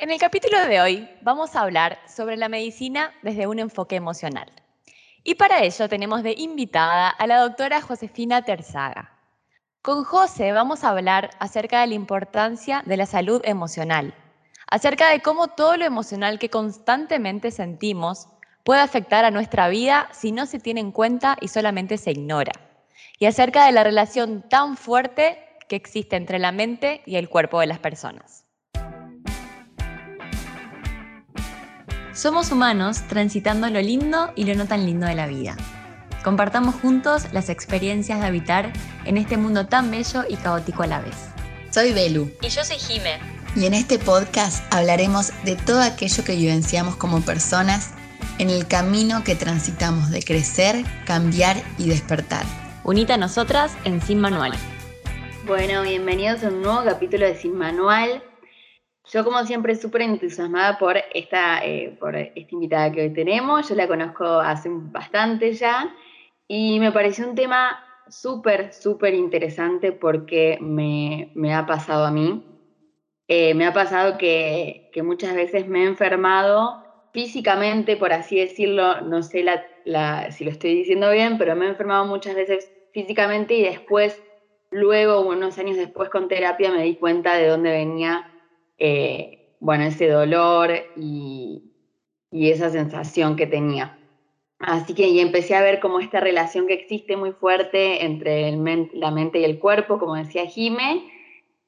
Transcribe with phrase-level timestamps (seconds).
[0.00, 4.48] En el capítulo de hoy vamos a hablar sobre la medicina desde un enfoque emocional.
[5.24, 9.10] Y para ello tenemos de invitada a la doctora Josefina Terzaga.
[9.82, 14.14] Con José vamos a hablar acerca de la importancia de la salud emocional,
[14.70, 18.28] acerca de cómo todo lo emocional que constantemente sentimos
[18.62, 22.52] puede afectar a nuestra vida si no se tiene en cuenta y solamente se ignora,
[23.18, 27.58] y acerca de la relación tan fuerte que existe entre la mente y el cuerpo
[27.58, 28.44] de las personas.
[32.18, 35.56] Somos humanos transitando lo lindo y lo no tan lindo de la vida.
[36.24, 38.72] Compartamos juntos las experiencias de habitar
[39.04, 41.14] en este mundo tan bello y caótico a la vez.
[41.70, 42.28] Soy Belu.
[42.42, 43.20] Y yo soy Jime.
[43.54, 47.90] Y en este podcast hablaremos de todo aquello que vivenciamos como personas
[48.38, 52.44] en el camino que transitamos de crecer, cambiar y despertar.
[52.82, 54.54] Unite a nosotras en Sin Manual.
[55.46, 58.24] Bueno, bienvenidos a un nuevo capítulo de Sin Manual.
[59.10, 63.68] Yo como siempre súper entusiasmada por esta, eh, por esta invitada que hoy tenemos.
[63.68, 65.94] Yo la conozco hace bastante ya
[66.46, 72.44] y me pareció un tema súper, súper interesante porque me, me, ha pasado a mí.
[73.28, 79.00] Eh, me ha pasado que, que, muchas veces me he enfermado físicamente, por así decirlo,
[79.02, 83.54] no sé la, si lo estoy diciendo bien, pero me he enfermado muchas veces físicamente
[83.54, 84.22] y después,
[84.70, 88.30] luego, unos años después con terapia, me di cuenta de dónde venía,
[88.78, 91.62] eh, bueno, ese dolor y,
[92.30, 93.98] y esa sensación que tenía.
[94.58, 98.52] Así que y empecé a ver como esta relación que existe muy fuerte entre
[98.92, 101.04] la mente y el cuerpo, como decía Jime.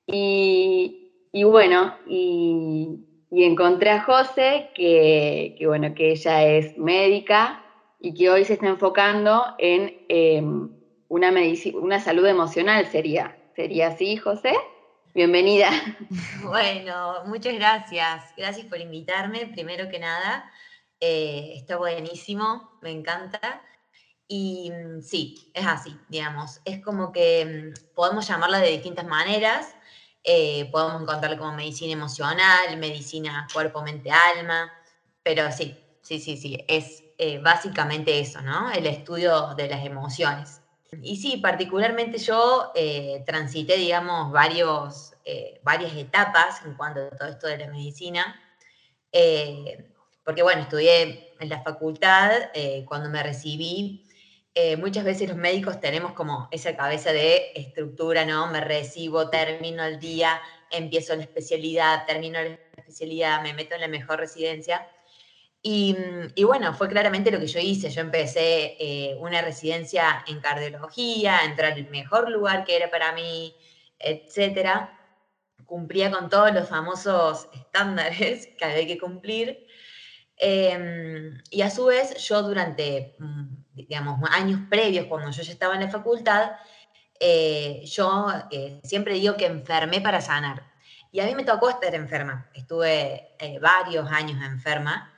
[0.07, 2.99] Y, bueno, y,
[3.31, 7.65] encontré a José, que, bueno, que ella es médica
[8.01, 10.71] y que hoy se está enfocando en em,
[11.09, 11.33] una,
[11.75, 13.37] una salud emocional, sería.
[13.55, 14.53] ¿Sería así, José?
[15.15, 15.71] Bienvenida.
[16.45, 18.33] Bueno, muchas gracias.
[18.37, 20.51] Gracias por invitarme, primero que nada.
[21.01, 23.63] Eh, está buenísimo, me encanta.
[24.29, 26.61] Y mm, sí, es así, digamos.
[26.65, 29.77] Es como que mm, podemos llamarla de distintas maneras.
[30.25, 34.73] Eh, podemos encontrarla como medicina emocional, medicina cuerpo, mente, alma.
[35.23, 36.59] Pero sí, sí, sí, sí.
[36.69, 38.71] Es eh, básicamente eso, ¿no?
[38.71, 40.63] El estudio de las emociones.
[41.03, 42.73] Y sí, particularmente yo
[43.25, 45.15] transité, digamos, varios,
[45.63, 48.37] varias etapas en cuanto a todo esto de la medicina
[50.31, 54.07] porque bueno, estudié en la facultad, eh, cuando me recibí,
[54.55, 58.47] eh, muchas veces los médicos tenemos como esa cabeza de estructura, ¿no?
[58.49, 60.41] Me recibo, termino el día,
[60.71, 64.87] empiezo la especialidad, termino la especialidad, me meto en la mejor residencia.
[65.63, 65.95] Y,
[66.35, 67.91] y bueno, fue claramente lo que yo hice.
[67.91, 73.55] Yo empecé eh, una residencia en cardiología, entré al mejor lugar que era para mí,
[73.99, 74.99] etcétera.
[75.67, 79.67] Cumplía con todos los famosos estándares que había que cumplir.
[80.37, 85.75] Em, y a su vez, yo durante, mm, digamos, años previos, cuando yo ya estaba
[85.75, 86.53] en la facultad,
[87.21, 90.71] eh, yo eh, siempre digo que enfermé para sanar.
[91.13, 92.51] Y a mí me tocó estar enferma.
[92.55, 95.10] Estuve eh, varios años enferma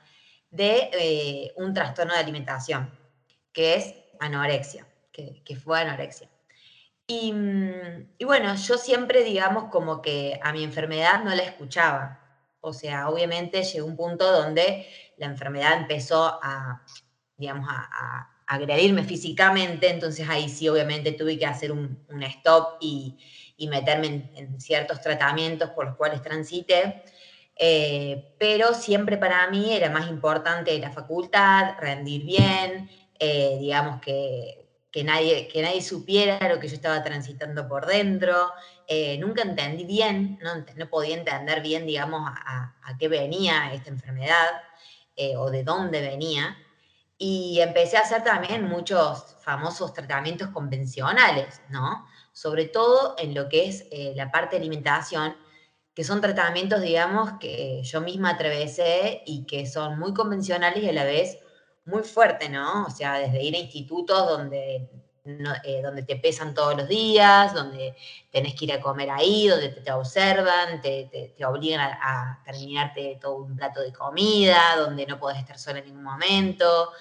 [0.53, 2.89] de un trastorno de alimentación,
[3.51, 6.29] que es anorexia, que, fue anorexia.
[7.05, 12.19] Y, mm, y, bueno, yo siempre, digamos, como que a mi enfermedad no la escuchaba.
[12.61, 14.87] O sea, obviamente llegó un punto donde
[15.17, 16.83] la enfermedad empezó a,
[17.35, 23.17] digamos, a, agredirme físicamente, entonces ahí sí obviamente tuve que hacer un, stop y,
[23.67, 27.03] meterme en, ciertos tratamientos por los cuales transité.
[27.55, 34.67] Eh, pero siempre para mí era más importante la facultad, rendir bien, eh, digamos que,
[34.91, 38.35] que, nadie, que nadie supiera lo que yo estaba transitando por dentro.
[38.87, 43.89] Eh, nunca entendí bien, no, no, podía entender bien, digamos, a, a qué venía esta
[43.89, 44.49] enfermedad.
[45.15, 46.57] Eh, o de dónde venía.
[47.19, 52.07] Y empecé a hacer también muchos famosos tratamientos convencionales, ¿no?
[52.31, 55.35] Sobre todo en lo que es eh, la parte de alimentación,
[55.93, 60.93] que son tratamientos, digamos, que yo misma atravesé y que son muy convencionales y a
[60.93, 61.37] la vez
[61.85, 62.85] muy fuertes, ¿no?
[62.85, 64.89] O sea, desde ir a institutos donde
[65.25, 67.95] eh, donde te pesan todos los días, donde
[68.29, 73.37] tenés que ir a comer ahí, donde te, observan, te, te, obligan a, terminarte todo
[73.37, 76.91] un plato de comida, donde no podés estar sola en ningún momento.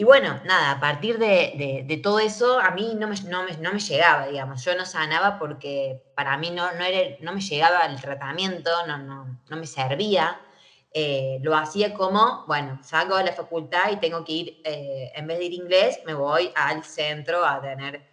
[0.00, 3.72] Y bueno, nada, a partir de, todo eso, a mí no me, no, me, no
[3.72, 7.84] me, llegaba, digamos, yo no sanaba porque para mí no, no, era, no me llegaba
[7.84, 10.40] el tratamiento, no, no, no me servía.
[10.92, 15.26] Eh, lo hacía como, bueno, salgo de la facultad y tengo que ir, eh, en
[15.26, 18.06] vez de ir inglés, me voy al centro a tener...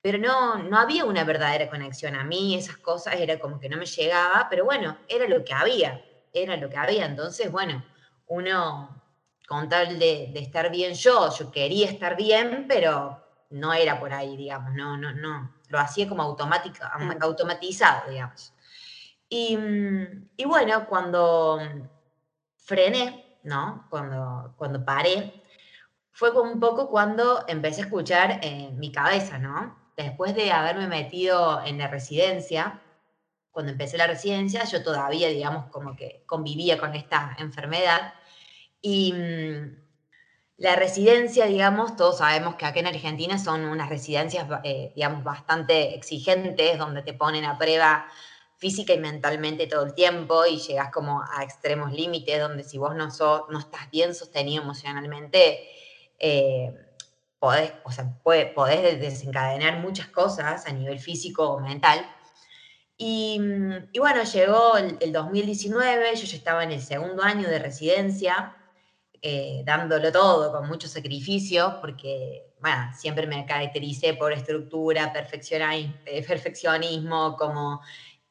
[0.00, 2.14] Pero no, no había una verdadera conexión.
[2.16, 5.52] A mí esas cosas era como que no me llegaba, pero bueno, era lo que
[5.52, 6.02] había.
[6.32, 7.04] era lo que había.
[7.06, 7.84] Entonces, bueno,
[8.26, 8.95] uno
[9.46, 14.36] con tal de, estar bien yo, yo quería estar bien, pero no era por ahí,
[14.36, 16.84] digamos, no, no, no, lo hacía como automático,
[17.20, 18.52] automatizado, digamos.
[19.28, 19.58] Y,
[20.36, 21.60] y, bueno, cuando
[22.56, 23.86] frené, ¿no?
[23.90, 25.42] Cuando, cuando paré,
[26.12, 29.76] fue como un poco cuando empecé a escuchar en mi cabeza, ¿no?
[29.96, 32.80] Después de haberme metido en la residencia,
[33.50, 38.12] cuando empecé la residencia, yo todavía, digamos, como que convivía con esta enfermedad.
[38.88, 39.82] Y mm,
[40.58, 45.96] la residencia, digamos, todos sabemos que aquí en Argentina son unas residencias, eh, digamos, bastante
[45.96, 48.06] exigentes, donde te ponen a prueba
[48.58, 52.94] física y mentalmente todo el tiempo y llegas como a extremos límites, donde si vos
[52.94, 53.08] no,
[53.48, 55.68] no estás bien sostenido emocionalmente,
[56.20, 56.72] eh,
[57.40, 62.08] podés, o sea, podés desencadenar muchas cosas a nivel físico o mental.
[62.98, 68.55] Y, mm, bueno, llegó el, 2019, yo ya estaba en el segundo año de residencia,
[69.28, 77.36] eh, dándolo todo, con mucho sacrificio, porque, bueno, siempre me caractericé por estructura, eh, perfeccionismo,
[77.36, 77.80] como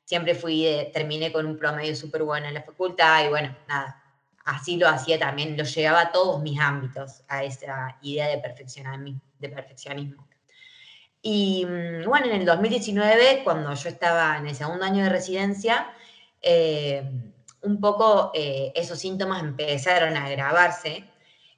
[0.06, 4.02] siempre fui, terminé con un promedio súper bueno en la facultad y bueno, nada,
[4.46, 9.20] así lo hacía también, lo llevaba a todos mis ámbitos, a esa idea de perfeccionismo.
[9.38, 10.26] De perfeccionismo.
[11.22, 15.92] Y mm, bueno, en el 2019, cuando yo estaba en el segundo año de residencia,
[16.42, 17.34] eh,
[17.66, 21.04] un poco eh, esos síntomas empezaron a agravarse.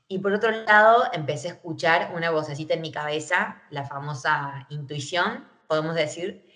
[0.08, 5.46] Y por otro lado, empecé a escuchar una vocecita en mi cabeza, la famosa intuición,
[5.68, 6.50] podemos decir,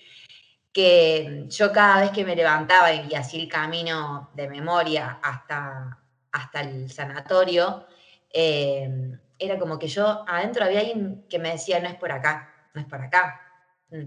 [0.72, 6.00] que yo cada vez que me levantaba y hacía el camino de memoria hasta,
[6.32, 7.86] hasta el sanatorio,
[8.34, 12.54] eh, era como que yo, adentro había alguien que me decía, no es por acá,
[12.74, 13.42] no es por acá,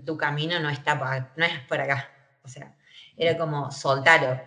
[0.07, 2.09] tu camino no, está por, no es por acá.
[2.43, 2.75] O sea,
[3.17, 4.41] era como soltarlo.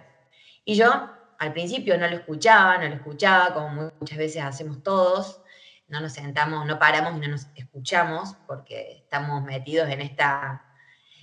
[0.70, 1.10] Y yo
[1.40, 5.40] al principio no lo escuchaba, no lo escuchaba, como muchas veces hacemos todos,
[5.88, 10.66] no nos sentamos, no paramos y no nos escuchamos porque estamos metidos en, esta,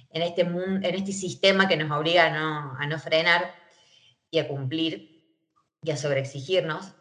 [0.09, 3.55] en, este, en este sistema que nos obliga a no, a no frenar
[4.31, 5.29] y a cumplir
[5.83, 6.95] y a sobreexigirnos.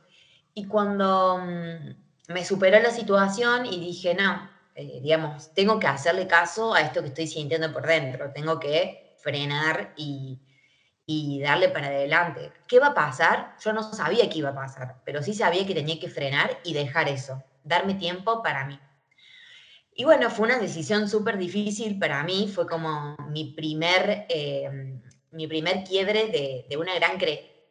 [0.54, 6.28] Y cuando mm, me superó la situación y dije, no, eh, digamos, tengo que hacerle
[6.28, 10.42] caso a esto que estoy sintiendo por dentro, tengo que frenar y,
[11.06, 12.52] y darle para adelante.
[12.68, 13.56] ¿Qué va a pasar?
[13.60, 16.74] Yo no sabía qué iba a pasar, pero sí sabía que tenía que frenar y
[16.74, 18.80] dejar eso, darme tiempo para mí.
[19.96, 25.00] Y bueno, fue una decisión súper difícil para mí, fue como mi primer, eh,
[25.32, 26.28] mi primer quiebre
[26.68, 27.20] de, una gran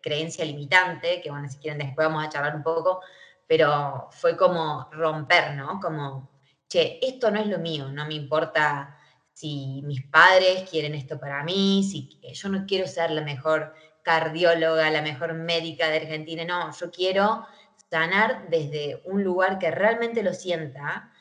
[0.01, 3.01] creencia limitante, que bueno, si quieren después vamos a charlar un poco,
[3.47, 5.81] pero fue como romper, ¿no?
[5.81, 6.31] Como,
[6.69, 8.97] che, esto no es lo mío, no me importa
[9.33, 14.91] si mis padres quieren esto para mí, si yo no quiero ser la mejor cardióloga,
[14.91, 17.47] la mejor médica de Argentina, no, yo quiero
[17.91, 21.13] sanar desde un lugar que realmente lo sienta.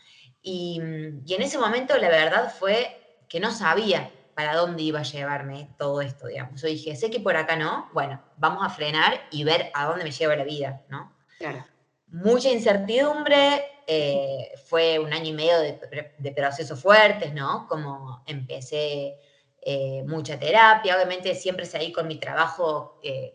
[0.41, 0.81] Y,
[1.25, 5.69] y en ese momento la verdad fue que no sabía para dónde iba a llevarme
[5.77, 6.61] todo esto, digamos.
[6.61, 10.03] Yo dije, sé que por acá no, bueno, vamos a frenar y ver a dónde
[10.03, 11.15] me lleva la vida, ¿no?
[11.37, 11.65] Claro.
[12.11, 17.67] Mucha incertidumbre, eh, fue un año y medio de, procesos fuertes, ¿no?
[17.67, 19.17] Como empecé
[19.61, 23.33] eh, mucha terapia, obviamente siempre seguí con mi trabajo eh,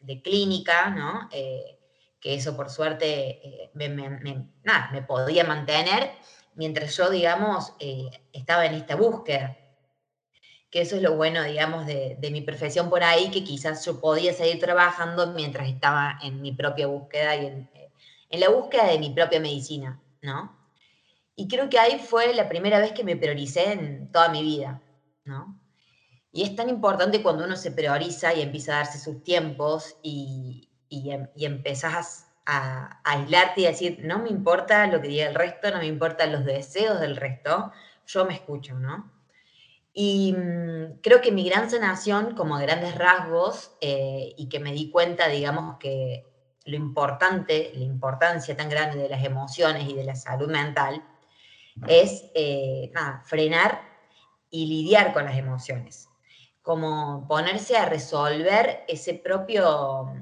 [0.00, 1.28] de, clínica, ¿no?
[1.30, 6.10] que eso por suerte me, nada, me podía mantener
[6.54, 7.72] mientras yo, digamos,
[8.32, 9.56] estaba en esta búsqueda
[10.70, 14.32] que eso es lo bueno, digamos, de, mi profesión por ahí, que quizás yo podía
[14.32, 17.70] seguir trabajando mientras estaba en mi propia búsqueda y en,
[18.38, 20.56] la búsqueda de mi propia medicina, ¿no?
[21.34, 24.82] Y creo que ahí fue la primera vez que me prioricé en toda mi vida,
[25.24, 25.58] ¿no?
[26.32, 30.68] Y es tan importante cuando uno se prioriza y empieza a darse sus tiempos y,
[30.88, 35.34] y, em, empezás a, a aislarte y decir, no me importa lo que diga el
[35.34, 37.72] resto, no me importan los deseos del resto,
[38.06, 39.10] yo me escucho, ¿no?
[39.92, 44.90] Y mm, creo que mi gran sanación, como grandes rasgos, eh, y que me di
[44.90, 46.29] cuenta, digamos, que
[46.70, 51.04] lo importante, la importancia tan grande de las emociones y de la salud mental,
[51.86, 52.92] es eh,
[53.24, 53.82] frenar
[54.50, 56.08] y lidiar con las emociones.
[56.62, 60.12] Como ponerse a resolver ese propio,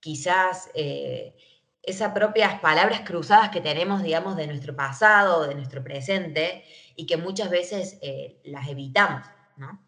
[0.00, 1.36] quizás, eh,
[1.82, 6.64] esas propias palabras cruzadas que tenemos, digamos, de nuestro pasado, de nuestro presente,
[6.96, 9.82] y que muchas veces eh, las evitamos, ¿no?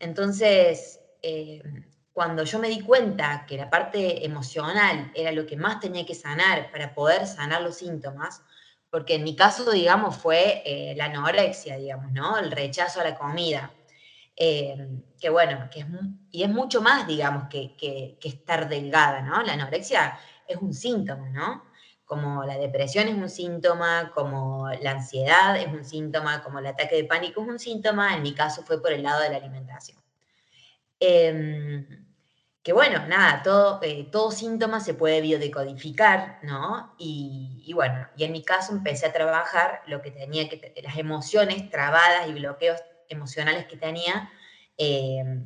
[0.00, 0.98] Entonces,
[2.12, 6.14] cuando yo me di cuenta que la parte emocional era lo que más tenía que
[6.14, 8.42] sanar para poder sanar los síntomas,
[8.90, 12.36] porque en mi caso, digamos, fue eh, la anorexia, digamos, ¿no?
[12.38, 13.74] El rechazo a la comida.
[14.36, 14.88] eh,
[15.20, 15.86] que bueno, que es,
[16.30, 19.42] y es mucho más, digamos, que, que, estar delgada, ¿no?
[19.42, 21.64] La anorexia es un síntoma, ¿no?
[22.04, 26.96] Como la depresión es un síntoma, como la ansiedad es un síntoma, como el ataque
[26.96, 30.02] de pánico es un síntoma, en mi caso fue por el lado de la alimentación.
[30.98, 32.01] Em,
[32.62, 36.94] que bueno, nada, todo, eh, todo síntoma se puede biodecodificar, ¿no?
[36.96, 40.96] Y, y, bueno, y en mi caso empecé a trabajar lo que tenía que, las
[40.96, 44.30] emociones trabadas y bloqueos emocionales que tenía
[44.78, 45.42] eh,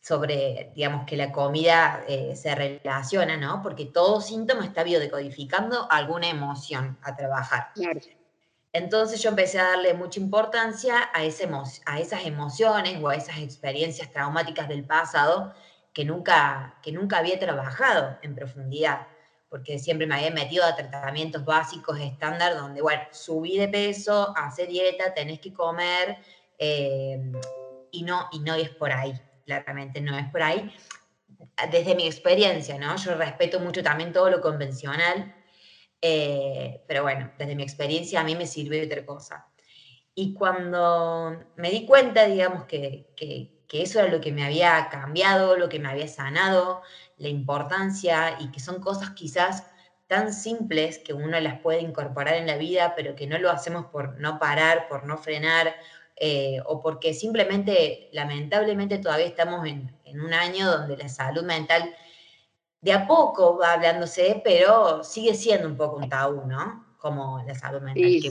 [0.00, 3.60] sobre, digamos, que la comida eh, se relaciona, ¿no?
[3.60, 7.72] Porque todo síntoma está biodecodificando alguna emoción a trabajar.
[8.72, 11.48] Entonces yo empecé a darle mucha importancia a, ese
[11.86, 15.54] a esas emociones o a esas experiencias traumáticas del pasado
[15.94, 19.06] que nunca, que nunca había trabajado en profundidad,
[19.48, 24.66] porque siempre me había metido a tratamientos básicos estándar donde, bueno, subí de peso, hace
[24.66, 26.18] dieta, tenés que comer,
[26.58, 27.32] eh,
[27.92, 29.14] y, no, y no es por ahí,
[29.46, 30.74] claramente no es por ahí.
[31.70, 32.96] Desde mi experiencia, ¿no?
[32.96, 35.32] Yo respeto mucho también todo lo convencional,
[36.02, 39.46] eh, pero bueno, desde mi experiencia a mí me sirve otra cosa.
[40.16, 44.88] Y cuando me di cuenta, digamos, que, que, que eso era lo que me había
[44.90, 46.82] cambiado, lo que me había sanado,
[47.16, 49.64] la importancia y que son cosas quizás
[50.06, 53.86] tan simples que uno las puede incorporar en la vida, pero que no lo hacemos
[53.86, 55.74] por no parar, por no frenar
[56.16, 61.92] eh, o porque simplemente, lamentablemente, todavía estamos en, un año donde la salud mental
[62.80, 66.94] de a poco va hablándose, pero sigue siendo un poco un tabú, ¿no?
[66.98, 68.22] Como la salud mental.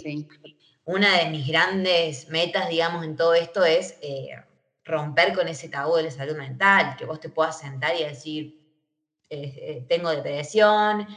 [0.86, 4.30] Una de mis grandes metas, digamos, en todo esto es eh,
[4.84, 8.60] romper con ese tabú de la salud mental, que vos te puedas sentar y decir,
[9.30, 11.08] eh, tengo depresión,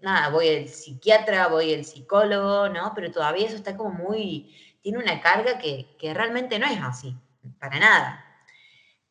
[0.00, 2.92] nada, voy al psiquiatra, voy al psicólogo, ¿no?
[2.94, 4.54] Pero todavía eso está como muy
[4.86, 7.18] tiene una carga que, realmente no es así,
[7.58, 8.24] para nada.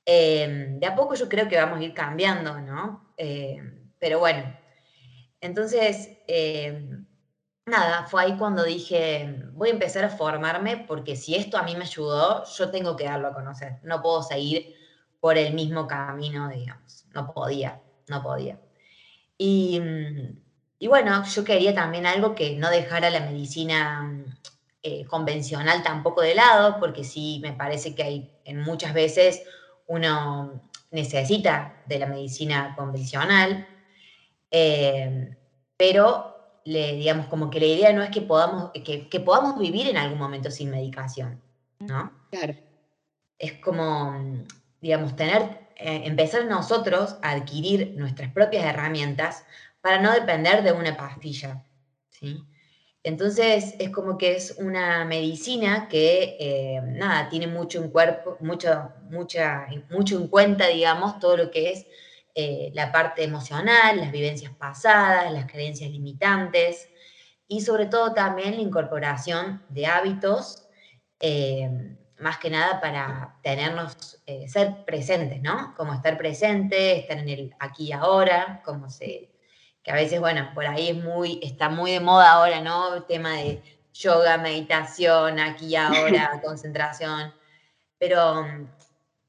[0.05, 3.11] Em, de a poco yo creo que vamos a ir cambiando, ¿no?
[3.17, 4.57] Em, pero bueno,
[5.41, 7.04] entonces, em,
[7.65, 11.75] nada, fue ahí cuando dije, voy a empezar a formarme porque si esto a mí
[11.75, 13.77] me ayudó, yo tengo que darlo a conocer.
[13.83, 14.75] No puedo seguir
[15.19, 17.05] por el mismo camino, digamos.
[17.13, 18.59] No podía, no podía.
[19.37, 19.81] Y,
[20.79, 24.23] y bueno, yo quería también algo que no dejara la medicina
[24.83, 29.41] eh, convencional tampoco de lado, porque sí me parece que hay en muchas veces
[29.87, 33.67] uno necesita de la medicina convencional,
[34.51, 35.35] eh,
[35.75, 36.34] pero
[36.65, 40.17] le, digamos como que la idea no es que podamos, que, podamos vivir en algún
[40.17, 41.41] momento sin medicación,
[41.79, 42.11] ¿no?
[42.31, 42.55] Claro.
[43.37, 44.43] Es como,
[44.81, 45.43] digamos, tener,
[45.77, 49.45] eh, empezar nosotros a adquirir nuestras propias herramientas
[49.79, 51.63] para no depender de una pastilla,
[52.09, 52.43] ¿sí?
[53.03, 58.89] Entonces es como que es una medicina que, eh, nada, tiene mucho en cuerpo, mucho,
[59.11, 61.85] mucha, mucho en cuenta, digamos, todo lo que es
[62.35, 66.89] eh, la parte emocional, las vivencias pasadas, las creencias limitantes
[67.47, 70.67] y sobre todo también la incorporación de hábitos,
[71.19, 75.73] eh, más que nada para tenernos, ser presentes, ¿no?
[75.75, 79.35] Como estar presente, estar en el aquí y ahora, como se
[79.85, 82.95] que a veces, bueno, por ahí es muy, está muy de moda ahora, ¿no?
[82.95, 83.61] El tema de
[83.93, 87.31] yoga, meditación, aquí y ahora, concentración.
[87.99, 88.45] Pero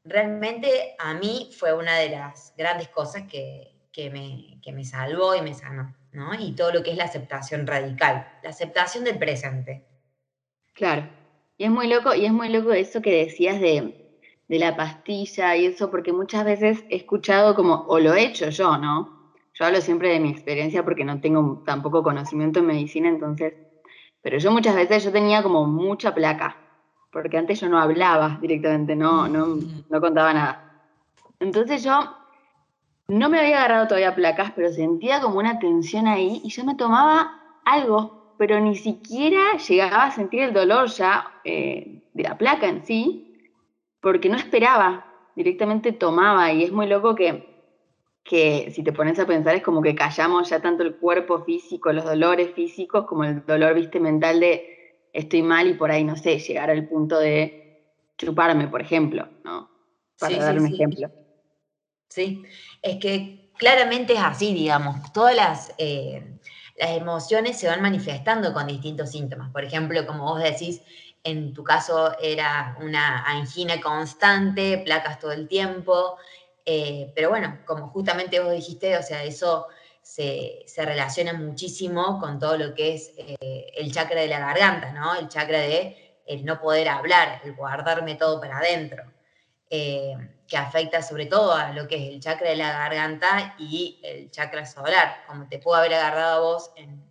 [0.07, 3.73] realmente a mí fue una de las grandes cosas que,
[4.13, 6.35] me, me salvó y me sanó, ¿no?
[6.35, 9.87] Y todo lo que es la aceptación radical, la aceptación del presente.
[10.75, 11.09] Claro.
[11.59, 15.57] Y es muy loco, y es muy loco eso que decías de, de la pastilla
[15.57, 19.33] y eso, porque muchas veces he escuchado como, o lo he hecho yo, ¿no?
[19.55, 23.55] Yo hablo siempre de mi experiencia porque no tengo tampoco conocimiento en medicina, entonces,
[24.21, 26.66] pero yo muchas veces yo tenía como mucha placa,
[27.17, 29.57] porque antes yo no hablaba directamente, no, no,
[29.89, 30.83] no contaba nada.
[31.41, 32.15] Entonces yo
[33.09, 36.75] no me había agarrado todavía placas, pero sentía como una tensión ahí y yo me
[36.75, 42.69] tomaba algo, pero ni siquiera llegaba a sentir el dolor ya eh, de la placa
[42.69, 43.51] en sí,
[44.03, 47.57] porque no esperaba, directamente tomaba y es muy loco que
[48.25, 51.93] que si te pones a pensar es como que callamos ya tanto el cuerpo físico,
[51.93, 54.76] los dolores físicos, como el dolor, viste, mental de
[55.17, 57.53] estoy mal y por ahí, no sé, llegar al punto de
[58.19, 59.71] chuparme, por ejemplo, ¿no?
[60.19, 61.11] Para dar un ejemplo.
[62.09, 62.43] Sí,
[62.83, 66.39] es que claramente es así, digamos, todas las, eh,
[66.77, 69.51] las emociones se van manifestando con distintos síntomas.
[69.51, 70.83] Por ejemplo, como vos decís,
[71.25, 76.17] en tu caso era una angina constante, placas todo el tiempo,
[76.65, 79.67] eh, pero bueno, como justamente vos dijiste, o sea, eso
[80.07, 85.15] se, relaciona muchísimo con todo lo que es eh, el chakra de la garganta, ¿no?
[85.17, 89.05] El chakra de el no poder hablar, el guardarme todo para adentro.
[89.69, 90.15] eh,
[90.47, 94.31] que afecta sobre todo a lo que es el chakra de la garganta y el
[94.31, 95.25] chakra solar.
[95.27, 97.05] Como te puedo haber agarrado a vos en,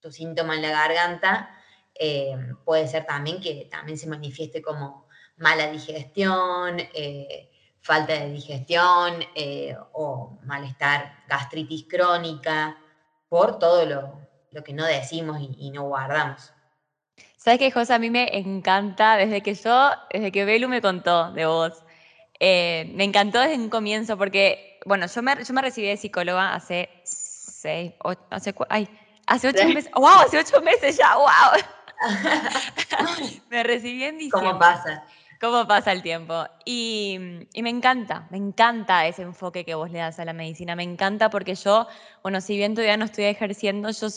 [0.00, 1.50] tu síntoma en la garganta,
[1.94, 5.06] eh, puede ser también que también se manifieste como
[5.36, 6.78] mala digestión,
[7.80, 9.14] falta de digestión
[9.92, 12.76] o malestar, gastritis crónica,
[13.28, 16.52] por todo lo, que no decimos y, no guardamos.
[17.36, 17.94] ¿Sabes qué, José?
[17.94, 21.84] A mí me encanta, desde que yo, desde que Belu me contó de vos,
[22.40, 26.54] eh, me encantó desde un comienzo porque, bueno, yo me, yo me recibí de psicóloga
[26.54, 28.88] hace seis, ocho, hace, ay,
[29.26, 31.28] hace ocho meses, wow, hace ocho meses ya, wow.
[33.50, 34.50] me recibí en diciembre.
[34.50, 35.04] ¿Cómo pasa?
[35.40, 36.44] ¿Cómo pasa el tiempo?
[36.64, 37.16] Y,
[37.62, 41.30] me encanta, me encanta ese enfoque que vos le das a la medicina, me encanta
[41.30, 41.86] porque yo,
[42.22, 44.08] bueno, si bien todavía no estoy ejerciendo, yo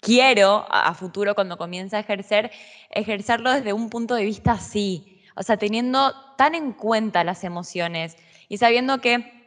[0.00, 2.50] quiero a futuro cuando comience a ejercer,
[2.90, 8.16] ejercerlo desde un punto de vista así, o sea, teniendo tan en cuenta las emociones
[8.48, 9.38] y sabiendo que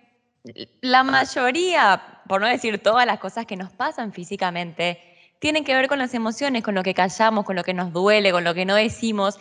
[0.82, 5.00] la mayoría, por no decir todas las cosas que nos pasan físicamente,
[5.40, 8.32] tienen que ver con las emociones, con lo que callamos, con lo que nos duele,
[8.32, 9.40] con lo que no decimos.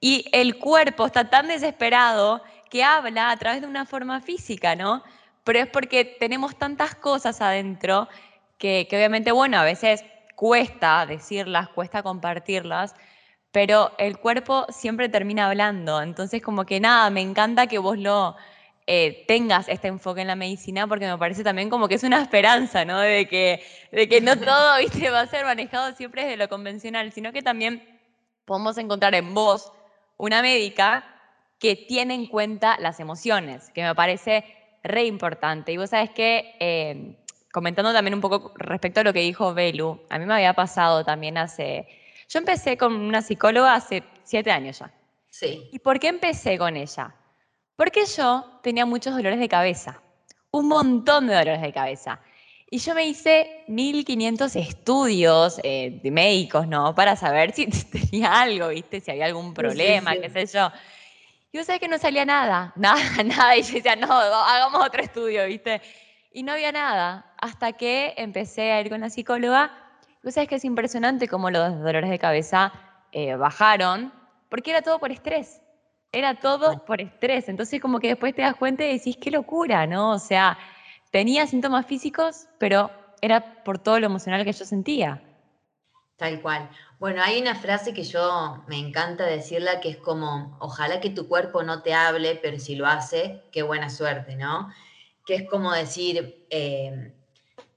[0.00, 5.02] Y el cuerpo está tan desesperado que habla a través de una forma física, ¿no?
[5.44, 8.08] Pero es porque tenemos tantas cosas adentro
[8.56, 10.04] que, obviamente, bueno, a veces
[10.36, 12.94] cuesta decirlas, cuesta compartirlas,
[13.52, 16.00] pero el cuerpo siempre termina hablando.
[16.00, 18.36] Entonces, como que nada, me encanta que vos lo
[18.86, 22.22] eh, tengas este enfoque en la medicina, porque me parece también como que es una
[22.22, 23.00] esperanza, ¿no?
[23.00, 27.12] De que, de que no todo, viste, va a ser manejado siempre desde lo convencional,
[27.12, 28.00] sino que también
[28.44, 29.72] podemos encontrar en vos
[30.20, 31.04] una médica
[31.58, 34.44] que tiene en cuenta las emociones, que me parece
[34.82, 35.72] re importante.
[35.72, 37.16] Y vos sabes que eh,
[37.52, 41.04] comentando también un poco respecto a lo que dijo Belu, a mí me había pasado
[41.04, 41.86] también hace...
[42.28, 44.92] Yo empecé con una psicóloga hace siete años ya.
[45.30, 45.68] Sí.
[45.72, 47.14] ¿Y por qué empecé con ella?
[47.76, 50.02] Porque yo tenía muchos dolores de cabeza,
[50.50, 52.20] un montón de dolores de cabeza.
[52.72, 56.94] Y yo me hice 1500 estudios eh, de médicos, ¿no?
[56.94, 57.66] Para saber si
[58.10, 59.00] tenía algo, ¿viste?
[59.00, 60.70] Si había algún problema, qué sé yo.
[61.50, 63.56] Y yo sabía que no salía nada, nada, nada.
[63.56, 65.82] Y yo decía, no, hagamos otro estudio, ¿viste?
[66.32, 69.72] Y no había nada, hasta que empecé a ir con la psicóloga.
[70.22, 72.72] Tú sabes que es impresionante cómo los dolores de cabeza
[73.10, 74.12] eh, bajaron,
[74.48, 75.60] porque era todo por estrés.
[76.12, 77.48] Era todo por estrés.
[77.48, 80.12] Entonces, como que después te das cuenta y decís, qué locura, ¿no?
[80.12, 80.56] O sea,
[81.10, 85.22] tenía síntomas físicos, pero era por todo lo emocional que yo sentía.
[86.16, 86.70] Tal cual.
[86.98, 91.28] Bueno, hay una frase que yo me encanta decirla que es como, ojalá que tu
[91.28, 94.70] cuerpo no te hable, pero si lo hace, qué buena suerte, ¿no?
[95.30, 97.12] que es como decir, eh,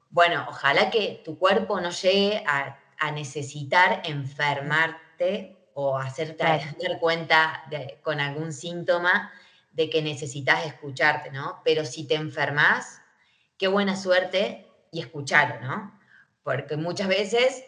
[0.09, 2.79] bueno, ojalá que tu cuerpo no llegue a,
[3.13, 7.65] necesitar enfermarte o hacerte dar cuenta
[8.01, 9.29] con algún síntoma
[9.73, 11.59] de que necesitas escucharte, ¿no?
[11.65, 13.01] Pero si te enfermas,
[13.63, 15.97] qué buena suerte y escucharlo, ¿no?
[16.43, 17.63] Porque muchas veces,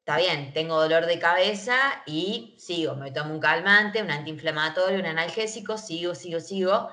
[0.00, 5.06] está bien, tengo dolor de cabeza y sigo, me tomo un calmante, un antiinflamatorio, un
[5.06, 6.88] analgésico, sigo, sigo, sigo,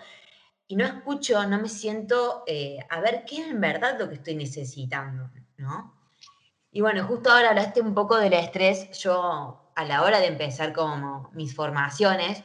[0.68, 4.14] y no escucho, no me siento eh, a ver qué es en verdad lo que
[4.14, 5.96] estoy necesitando, ¿no?
[6.70, 8.92] Y bueno, justo ahora hablaste un poco del estrés.
[9.00, 12.44] Yo, a la hora de empezar como mis formaciones,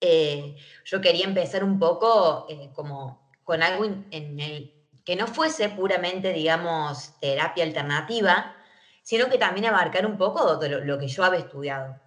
[0.00, 5.68] eh, yo quería empezar un poco eh, como con algo en el que no fuese
[5.68, 8.56] puramente, digamos, terapia alternativa,
[9.02, 12.00] sino que también abarcar un poco de lo que yo había estudiado.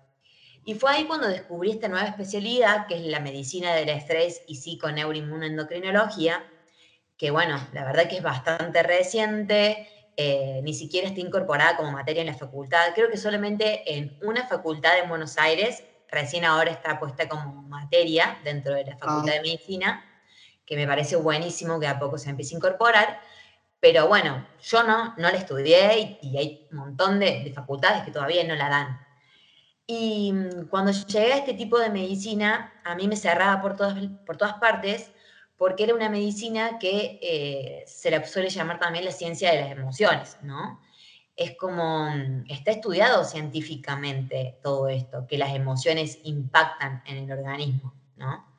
[0.66, 4.56] Y fue ahí cuando descubrí esta nueva especialidad, que es la medicina del estrés y
[4.56, 6.44] psiconeuroinmunoendocrinología,
[7.18, 12.22] que bueno, la verdad que es bastante reciente, eh, ni siquiera está incorporada como materia
[12.22, 12.94] en la facultad.
[12.96, 18.40] Creo que solamente en una facultad en Buenos Aires, recién ahora está puesta como materia
[18.44, 19.42] dentro de la Facultad de ah.
[19.44, 20.06] Medicina,
[20.68, 23.22] que me parece buenísimo que a poco se empiece a incorporar.
[23.80, 28.12] Pero bueno, yo no, no la estudié y, hay un montón de, de facultades que
[28.12, 29.08] todavía no la dan.
[29.88, 33.96] Y mm, cuando llegué a este tipo de medicina, a mí me cerraba por todas,
[34.26, 35.12] por todas partes,
[35.56, 39.72] porque era una medicina que eh, se la suele llamar también la ciencia de las
[39.72, 40.82] emociones, ¿no?
[41.36, 47.94] Es como, mm, está estudiado científicamente todo esto, que las emociones impactan en el organismo,
[48.18, 48.57] ¿no?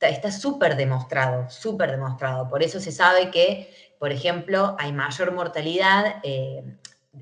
[0.00, 2.48] Está súper demostrado, súper demostrado.
[2.48, 6.62] Por eso se sabe que, por ejemplo, hay mayor mortalidad eh,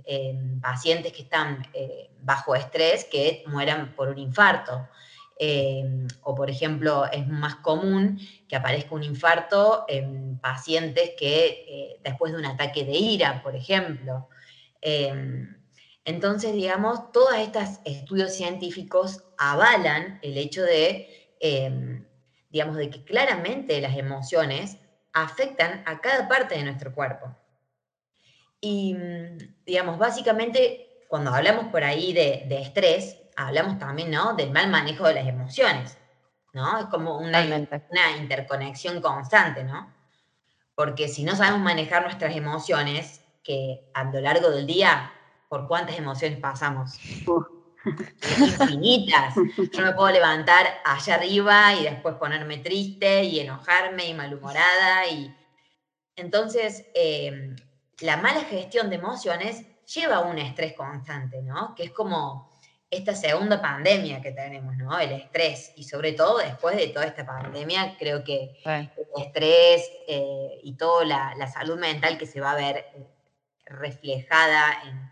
[0.04, 4.88] en pacientes que están eh, bajo estrés que mueran por un infarto.
[5.38, 5.84] Eh,
[6.22, 12.38] o, por ejemplo, es más común que aparezca un infarto en pacientes que después de
[12.38, 14.28] un ataque de ira, por ejemplo.
[16.04, 21.08] entonces, digamos, todos estos estudios científicos avalan el hecho de,
[22.54, 24.78] digamos, de que claramente las emociones
[25.12, 27.36] afectan a cada parte de nuestro cuerpo.
[28.60, 34.34] Y, mm, digamos, básicamente, cuando hablamos por ahí de, estrés, hablamos también, ¿no?
[34.34, 35.98] Del mal manejo de las emociones,
[36.52, 36.78] ¿no?
[36.78, 39.92] Es como una, una interconexión constante, ¿no?
[40.76, 45.12] Porque si no sabemos manejar nuestras emociones, que a lo largo del día,
[45.48, 47.00] ¿por cuántas emociones pasamos?
[48.38, 49.34] Infinitas.
[49.72, 55.06] Yo me puedo levantar allá arriba y después ponerme triste y enojarme y malhumorada.
[55.08, 55.34] Y...
[56.16, 57.56] Entonces, em,
[58.00, 61.74] la mala gestión de emociones lleva a un estrés constante, ¿no?
[61.74, 62.54] Que es como
[62.90, 64.98] esta segunda pandemia que tenemos, ¿no?
[64.98, 65.72] El estrés.
[65.76, 68.90] Y sobre todo después de toda esta pandemia, creo que el
[69.22, 73.06] estrés eh, y toda la, salud mental que se va a ver eh,
[73.66, 75.10] reflejada en,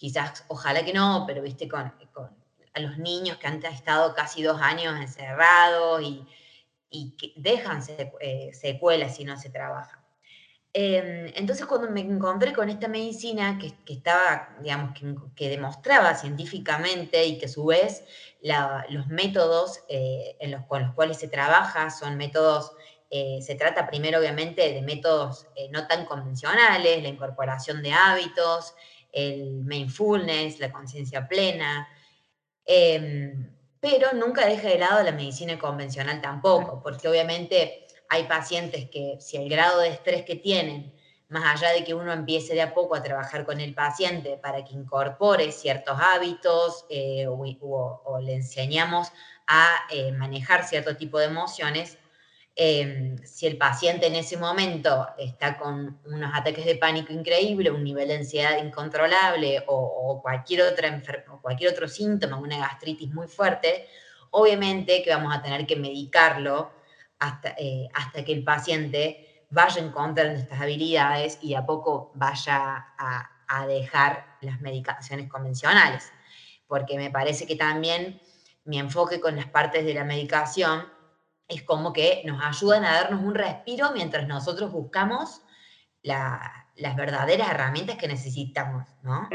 [0.00, 1.92] quizás, ojalá que no, pero viste, con,
[2.72, 6.26] a los niños que han estado casi dos años encerrados y,
[7.16, 7.82] que dejan
[8.20, 10.02] eh, secuelas si no se trabaja.
[10.72, 14.98] Em, entonces, cuando me encontré con esta medicina que, estaba, digamos,
[15.36, 18.04] que, demostraba científicamente y que a su vez
[18.88, 20.36] los métodos eh,
[20.66, 22.72] con los cuales se trabaja son métodos,
[23.10, 28.74] eh, se trata primero obviamente de métodos no tan convencionales, la incorporación de hábitos,
[29.12, 31.88] el mindfulness, la conciencia plena,
[32.64, 39.16] em, pero nunca deja de lado la medicina convencional tampoco, porque obviamente hay pacientes que
[39.20, 40.92] si el grado de estrés que tienen,
[41.28, 44.64] más allá de que uno empiece de a poco a trabajar con el paciente para
[44.64, 49.12] que incorpore ciertos hábitos eh, o, le enseñamos
[49.46, 51.98] a eh, manejar cierto tipo de emociones,
[52.62, 57.82] em, si el paciente en ese momento está con unos ataques de pánico increíble, un
[57.82, 63.88] nivel de ansiedad incontrolable o, cualquier, otra o cualquier otro síntoma, una gastritis muy fuerte,
[64.30, 66.70] obviamente que vamos a tener que medicarlo
[67.18, 73.66] hasta, eh, hasta que el paciente vaya encontrando estas habilidades y a poco vaya a,
[73.66, 76.12] dejar las medicaciones convencionales.
[76.68, 78.20] Porque me parece que también
[78.64, 80.86] mi enfoque con las partes de la medicación
[81.50, 85.42] es como que nos ayudan a darnos un respiro mientras nosotros buscamos
[86.02, 89.28] las verdaderas herramientas que necesitamos, ¿no?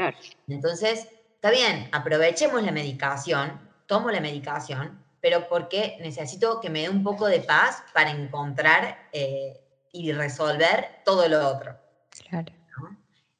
[0.48, 6.90] Entonces, está bien, aprovechemos la medicación, tomo la medicación, pero porque necesito que me dé
[6.90, 9.60] un poco de paz para encontrar eh,
[9.92, 11.76] y resolver todo lo otro.
[12.28, 12.52] Claro.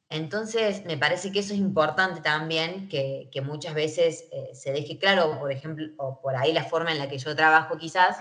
[0.09, 5.37] Entonces, me parece que eso es importante también, que, muchas veces eh, se deje claro,
[5.37, 8.17] por ejemplo, o por ahí la forma en la que yo trabajo quizás,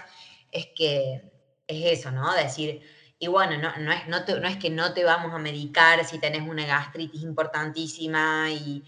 [0.50, 1.22] es que
[1.66, 2.35] es eso, ¿no?
[2.35, 2.82] Decir,
[3.18, 6.42] y bueno, no, no, es, no, es que no te vamos a medicar si tenés
[6.42, 8.85] una gastritis importantísima y...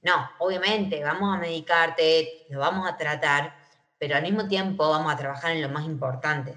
[0.00, 3.56] No, obviamente, vamos a medicarte, lo vamos a tratar,
[3.98, 6.54] pero al mismo tiempo vamos a trabajar en lo más importante.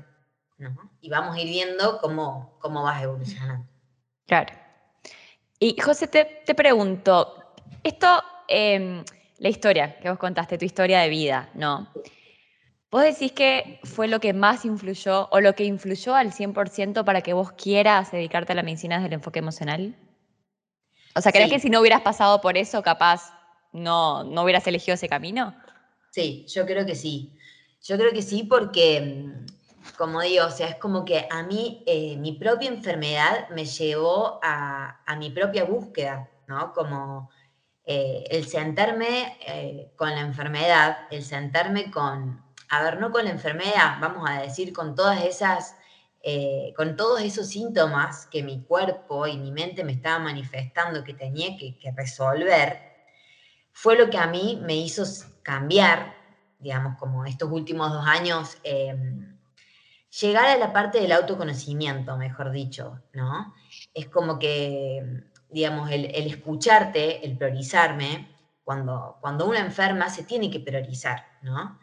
[0.99, 3.65] Y vamos a ir viendo cómo, cómo vas evolucionando.
[4.27, 4.53] Claro.
[5.59, 9.03] Y José, te, pregunto, esto, em,
[9.39, 11.91] la historia que vos contaste, tu historia de vida, ¿no?
[12.91, 17.21] ¿Vos decís que fue lo que más influyó o lo que influyó al 100% para
[17.21, 19.95] que vos quieras dedicarte a la medicina desde el enfoque emocional?
[21.15, 23.33] O sea, ¿crees que si no hubieras pasado por eso, capaz
[23.71, 25.55] no, no hubieras elegido ese camino?
[26.11, 27.33] Sí, yo creo que sí.
[27.81, 29.25] Yo creo que sí porque,
[29.97, 34.37] como digo, o sea, es como que a mí eh, mi propia enfermedad me llevó
[34.43, 36.73] a, mi propia búsqueda, ¿no?
[36.73, 37.29] Como
[37.85, 43.31] eh, el sentarme eh, con la enfermedad, el sentarme con, a ver, no con la
[43.31, 45.75] enfermedad, vamos a decir, con todas esas,
[46.77, 51.57] con todos esos síntomas que mi cuerpo y mi mente me estaban manifestando que tenía
[51.57, 52.79] que, resolver,
[53.73, 55.03] fue lo que a mí me hizo
[55.43, 56.15] cambiar,
[56.59, 59.37] digamos, como estos últimos dos años, em,
[60.21, 63.53] llegar a la parte del autoconocimiento, mejor dicho, ¿no?
[63.93, 68.29] Es como que, digamos, el, escucharte, el priorizarme,
[68.63, 71.80] cuando, cuando una enferma se tiene que priorizar, ¿no?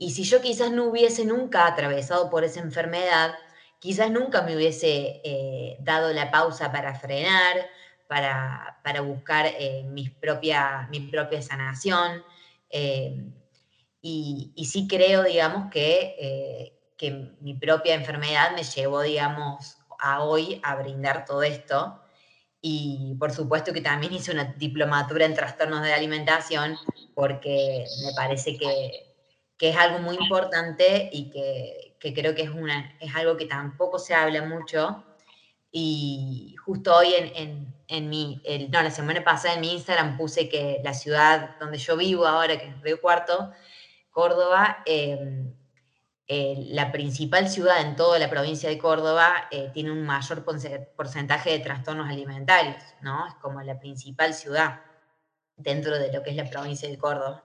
[0.00, 3.34] Y si yo quizás no hubiese nunca atravesado por esa enfermedad,
[3.78, 7.68] quizás nunca me hubiese eh, dado la pausa para frenar,
[8.08, 9.84] para, buscar eh,
[10.20, 12.24] propia, mi propia sanación,
[12.70, 13.32] Em,
[14.02, 20.60] y, sí creo, digamos, que, eh, que mi propia enfermedad me llevó, digamos, a hoy
[20.62, 22.00] a brindar todo esto.
[22.62, 26.76] Y por supuesto que también hice una diplomatura en trastornos de alimentación
[27.14, 29.09] porque me parece que,
[29.60, 33.44] que es algo muy importante y que, que, creo que es, una, es algo que
[33.44, 35.04] tampoco se habla mucho.
[35.70, 40.80] Y justo hoy en, en mi, no, la semana pasada en mi Instagram puse que
[40.82, 43.52] la ciudad donde yo vivo ahora, que es Río Cuarto,
[44.10, 45.52] Córdoba, em,
[46.26, 51.50] eh, la principal ciudad en toda la provincia de Córdoba eh, tiene un mayor porcentaje
[51.50, 53.26] de trastornos alimentarios, ¿no?
[53.26, 54.80] Es como la principal ciudad
[55.56, 57.44] dentro de lo que es la provincia de Córdoba.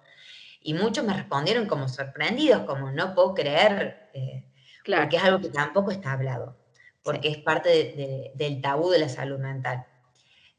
[0.68, 4.52] Y muchos me respondieron como sorprendidos, como no puedo creer, eh,
[4.84, 5.04] claro.
[5.04, 6.58] porque es algo que tampoco está hablado,
[7.04, 9.86] porque es parte del tabú de la salud mental.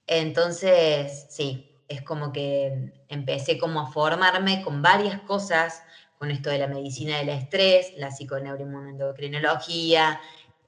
[0.07, 5.83] Entonces, sí, es como que empecé como a formarme con varias cosas
[6.19, 10.21] con esto de la medicina del estrés, la psiconeuroinmunoendocrinología,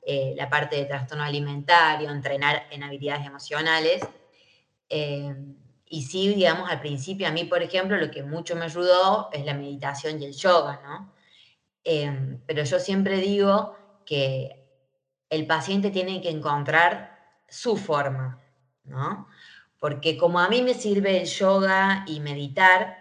[0.02, 4.02] eh, la parte de trastorno alimentario, entrenar en habilidades emocionales.
[4.88, 5.32] Eh,
[5.90, 9.44] y sí, digamos, al principio a mí, por ejemplo, lo que mucho me ayudó es
[9.44, 11.12] la meditación y el yoga, ¿no?
[11.84, 14.66] Eh, pero yo siempre digo que
[15.30, 18.40] el paciente tiene que encontrar su forma,
[18.84, 19.28] ¿no?
[19.78, 22.98] Porque como a mí me sirve el yoga y meditar,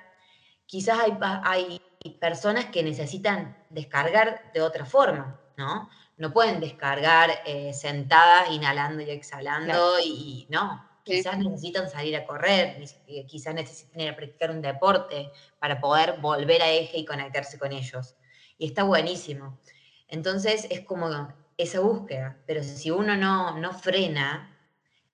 [0.66, 1.82] quizás hay, hay
[2.20, 5.90] personas que necesitan descargar de otra forma, ¿no?
[6.18, 10.87] No pueden descargar eh, sentadas, inhalando y exhalando, y no.
[11.16, 16.20] Quizás necesitan salir a correr, eh, quizás necesitan ir a practicar un deporte para poder
[16.20, 18.16] volver a eje y conectarse con ellos.
[18.58, 19.60] Y está buenísimo.
[20.08, 21.10] Entonces es como
[21.58, 24.56] esa búsqueda, pero si uno no, no frena,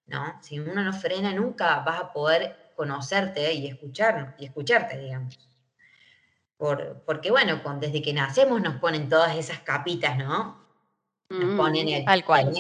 [0.08, 0.40] ¿no?
[0.42, 5.38] Si uno no frena, nunca vas a poder conocerte y escuchar, y escucharte, digamos
[7.06, 10.64] porque bueno, desde que nacemos nos ponen todas esas capitas, ¿no?
[11.30, 12.54] Nos mm, ponen el, tal cual.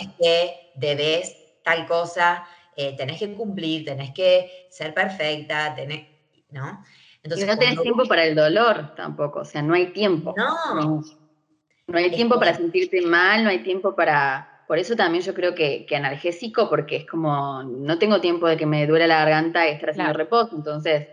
[0.75, 6.07] debes tal cosa, eh, tenés que cumplir, tenés que ser perfecta, tenés,
[6.49, 6.83] ¿no?
[7.23, 10.33] Entonces, y no tenés tiempo para el dolor tampoco, o sea, no hay tiempo.
[10.35, 11.01] No.
[11.87, 14.63] No, hay tiempo para sentirte mal, no hay tiempo para...
[14.67, 18.55] Por eso también yo creo que, que analgésico, porque es como, no tengo tiempo de
[18.55, 21.07] que me duele la garganta y estar haciendo reposo, entonces...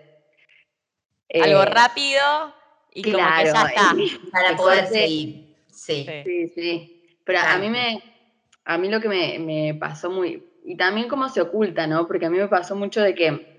[1.33, 2.55] Algo eh, rápido,
[2.92, 4.31] y claro, como que ya está.
[4.33, 5.57] Para poder seguir.
[5.70, 6.07] Sí.
[6.25, 7.18] Sí, sí.
[7.25, 8.03] Pero a mí me,
[8.64, 12.07] a mí lo que me, me, pasó muy, y también cómo se oculta, ¿no?
[12.07, 13.51] Porque a mí me pasó mucho de que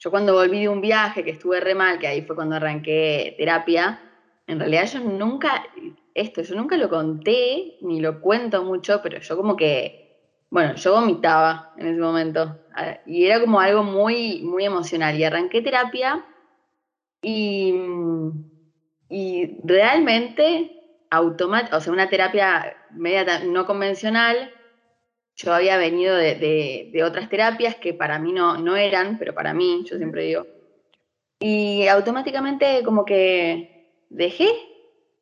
[0.00, 3.34] yo cuando volví de un viaje que estuve re mal, que ahí fue cuando arranqué
[3.36, 4.00] terapia,
[4.46, 5.62] en realidad yo nunca,
[6.14, 10.92] esto, yo nunca lo conté, ni lo cuento mucho, pero yo como que, bueno, yo
[10.92, 12.58] vomitaba en ese momento.
[13.06, 15.18] Y era como algo muy, muy emocional.
[15.18, 16.24] Y arranqué terapia
[17.20, 17.74] y,
[19.10, 20.70] y realmente,
[21.10, 24.50] automático, o sea, una terapia media no convencional,
[25.38, 29.54] yo había venido de, de, otras terapias que para mí no, no eran, pero para
[29.54, 30.46] mí, yo siempre digo.
[31.40, 34.50] Y automáticamente como que dejé,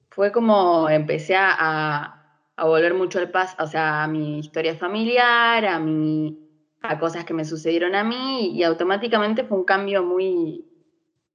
[0.09, 2.17] fue como empecé a,
[2.57, 6.49] a volver mucho al paz, o sea, a mi historia familiar, a, mi,
[6.81, 10.65] a cosas que me sucedieron a mí, y automáticamente fue un cambio muy,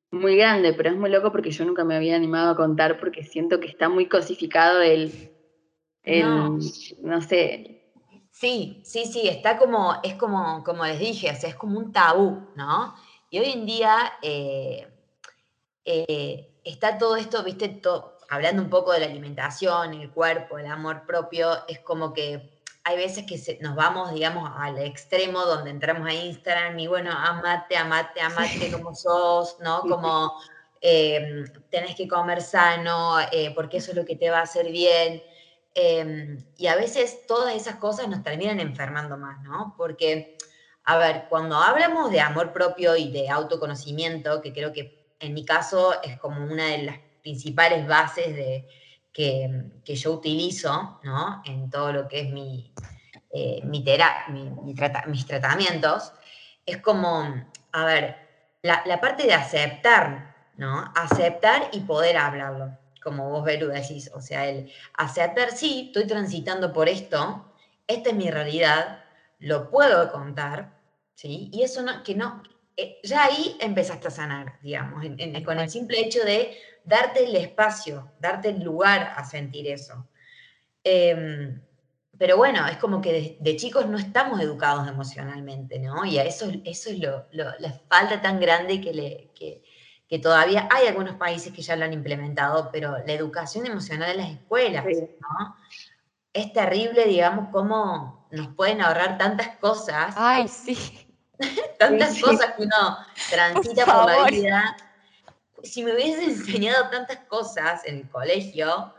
[0.09, 3.23] muy grande, pero es muy loco porque yo nunca me había animado a contar porque
[3.23, 5.11] siento que está muy cosificado el,
[6.03, 6.59] no.
[7.21, 7.80] sé.
[8.41, 11.93] Sí, sí, sí, está como, es como, como les dije, o sea, es como un
[11.93, 12.95] tabú, ¿no?
[13.29, 14.87] Y hoy en día eh,
[15.85, 17.79] eh, está todo esto, viste,
[18.29, 22.97] hablando un poco de la alimentación, el cuerpo, el amor propio, es como que hay
[22.97, 28.21] veces que nos vamos, digamos, al extremo donde entramos a Instagram y bueno, amate, amate,
[28.21, 29.81] amate como sos, ¿no?
[29.81, 30.33] Como
[30.81, 34.71] em, tenés que comer sano, eh, porque eso es lo que te va a hacer
[34.71, 35.21] bien.
[35.73, 39.73] Em, y a veces todas esas cosas nos terminan enfermando más, ¿no?
[39.77, 40.37] Porque,
[40.83, 45.45] a ver, cuando hablamos de amor propio y de autoconocimiento, que creo que en mi
[45.45, 48.67] caso es como una de las principales bases de,
[49.13, 51.41] que, yo utilizo ¿no?
[51.45, 52.73] en todo lo que es mi,
[53.31, 53.83] eh, mi,
[55.07, 56.13] mis tratamientos,
[56.65, 58.17] es como, a ver,
[58.61, 60.91] la, la, parte de aceptar, ¿no?
[60.95, 64.11] Aceptar y poder hablarlo, como vos, Belu, decís.
[64.13, 67.53] O sea, el aceptar, sí, estoy transitando por esto,
[67.87, 69.03] esta es mi realidad,
[69.39, 70.79] lo puedo contar,
[71.15, 71.49] ¿sí?
[71.51, 72.43] Y eso no, que no,
[72.77, 75.03] eh, ya ahí empezaste a sanar, digamos,
[75.43, 80.07] con el simple hecho de darte el espacio, darte el lugar a sentir eso.
[80.83, 81.61] Em,
[82.17, 86.05] pero bueno, es como que de, chicos no estamos educados emocionalmente, ¿no?
[86.05, 89.63] Y a eso, eso es lo, la falta tan grande que, le, que,
[90.19, 94.29] todavía hay algunos países que ya lo han implementado, pero la educación emocional en las
[94.31, 95.55] escuelas, ¿no?
[96.33, 100.13] Es terrible, digamos, cómo nos pueden ahorrar tantas cosas.
[100.17, 101.07] Ay, sí.
[101.79, 102.97] tantas cosas que uno
[103.29, 104.77] transita por la vida
[105.63, 108.93] si me hubiese enseñado tantas cosas en el colegio,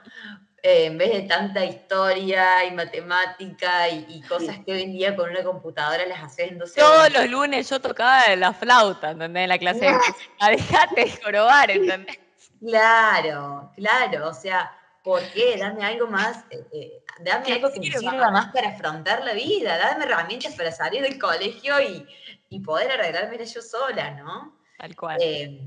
[0.63, 5.31] eh, en vez de tanta historia y matemática y, cosas que hoy en día con
[5.31, 9.43] una computadora las haces en Todos los lunes yo tocaba la flauta, ¿entendés?
[9.43, 9.93] En la clase de
[10.57, 12.19] Dejate de jorobar, ¿entendés?
[12.61, 14.71] Claro, claro, o sea,
[15.03, 15.57] ¿por qué?
[15.59, 19.77] Dame algo más, eh, eh, dame algo que me sirva más para afrontar la vida,
[19.79, 22.07] dame herramientas para salir del colegio y,
[22.49, 24.57] y poder arreglármela yo sola, ¿no?
[24.79, 25.19] Tal cual.
[25.21, 25.61] Eh,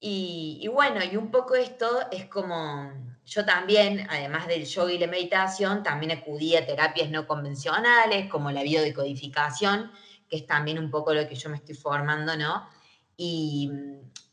[0.00, 2.90] y, bueno, y un poco esto es como,
[3.30, 8.50] yo también, además del yoga y la meditación, también acudí a terapias no convencionales, como
[8.50, 9.92] la biodecodificación,
[10.28, 12.68] que es también un poco lo que yo me estoy formando, ¿no?
[13.16, 13.70] Y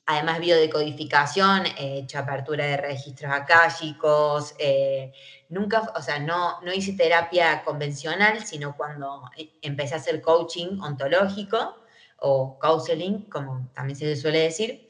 [0.08, 5.14] además biodecodificación, he hecho apertura de registros akáshicos, eh,
[5.50, 9.30] nunca, o sea, no, no hice terapia convencional, sino cuando
[9.62, 11.84] empecé a hacer coaching ontológico
[12.18, 14.87] o counseling, como también se suele decir.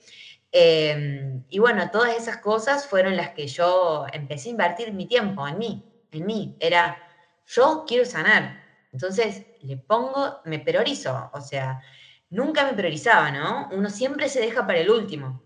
[0.51, 5.47] Em, y bueno, todas esas cosas fueron las que yo empecé a invertir mi tiempo
[5.47, 6.55] en mí, en mí.
[6.59, 6.97] Era,
[7.45, 8.63] yo quiero sanar.
[8.91, 11.81] Entonces le pongo, me priorizo, o sea,
[12.29, 13.69] nunca me priorizaba, ¿no?
[13.71, 15.43] Uno siempre se deja para el último.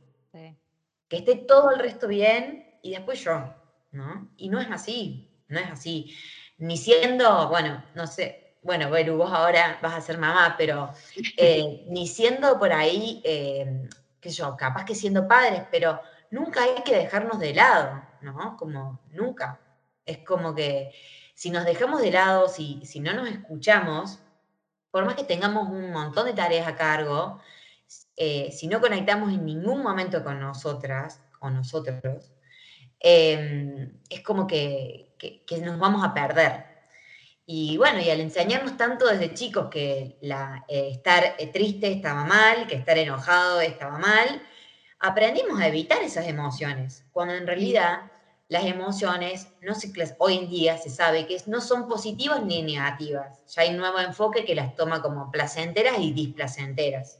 [1.08, 3.54] Que esté todo el resto bien y después yo,
[3.92, 4.32] ¿no?
[4.38, 6.16] Y no es así, no es así.
[6.58, 10.94] Ni siendo, bueno, no sé, bueno, bueno, vos ahora vas a ser mamá, pero
[11.38, 13.90] eh, ni siendo por ahí, eh,
[14.22, 18.56] qué yo, capaz que siendo padres, pero nunca hay que dejarnos de lado, ¿no?
[18.58, 19.60] Como nunca.
[20.06, 20.92] Es como que
[21.34, 24.20] si nos dejamos de lado, si, si no nos escuchamos,
[24.92, 27.40] por más que tengamos un montón de tareas a cargo,
[28.16, 32.32] eh, si no conectamos en ningún momento con nosotras o nosotros,
[33.00, 35.16] em, es como que,
[35.64, 36.71] nos vamos a perder.
[37.54, 42.24] Y bueno, y al enseñarnos tanto desde chicos que la, eh, estar eh, triste estaba
[42.24, 44.42] mal, que estar enojado estaba mal,
[45.00, 48.10] aprendimos a evitar esas emociones, cuando en realidad
[48.48, 53.44] las emociones no se, hoy en día se sabe que no son positivas ni negativas.
[53.54, 57.20] Ya hay un nuevo enfoque que las toma como placenteras y displacenteras.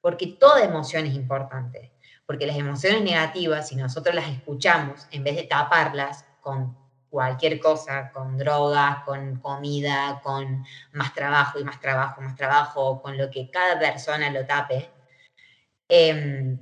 [0.00, 1.92] Porque toda emoción es importante.
[2.24, 6.85] Porque las emociones negativas, si nosotros las escuchamos, en vez de taparlas con
[7.16, 13.16] cualquier cosa, con drogas, con comida, con más trabajo y más trabajo, más trabajo, con
[13.16, 14.90] lo que cada persona lo tape,
[15.88, 16.58] em,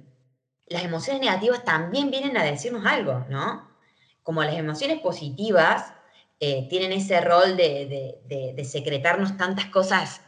[0.68, 3.74] las emociones negativas también vienen a decirnos algo, ¿no?
[4.22, 5.92] como las emociones positivas
[6.38, 10.20] eh, tienen ese rol de, secretarnos tantas cosas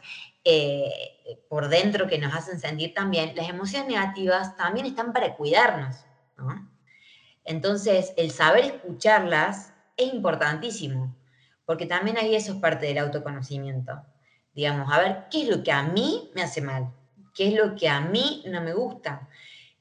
[0.43, 5.95] eh, por dentro que nos hacen sentir también, las emociones negativas también están para cuidarnos.
[7.45, 11.15] Entonces, el saber escucharlas es importantísimo,
[11.65, 14.01] porque también ahí eso es parte del autoconocimiento.
[14.53, 16.93] Digamos, a ver, ¿qué es lo que a mí me hace mal?
[17.33, 19.27] ¿Qué es lo que a mí no me gusta?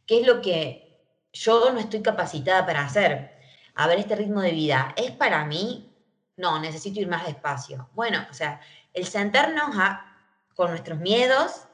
[0.07, 1.01] ¿Qué es lo que
[1.33, 3.37] yo no estoy capacitada para hacer?
[3.77, 5.93] a ver este ritmo de vida, ¿es para mí?
[6.37, 7.89] No, necesito ir más despacio.
[7.93, 8.61] Bueno, o sea,
[8.93, 10.17] el sentarnos a,
[10.55, 11.67] con nuestros miedos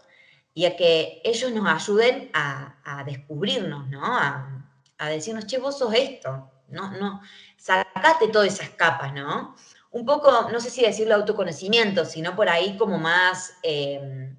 [0.53, 4.03] y a que ellos nos ayuden a, descubrirnos, ¿no?
[4.05, 4.67] A,
[5.09, 6.93] decirnos, che, vos sos esto, ¿no?
[6.93, 7.21] no
[7.63, 9.55] Sacate todas esas capas, ¿no?
[9.93, 14.37] Un poco, no sé si decirlo autoconocimiento, sino por ahí como más em,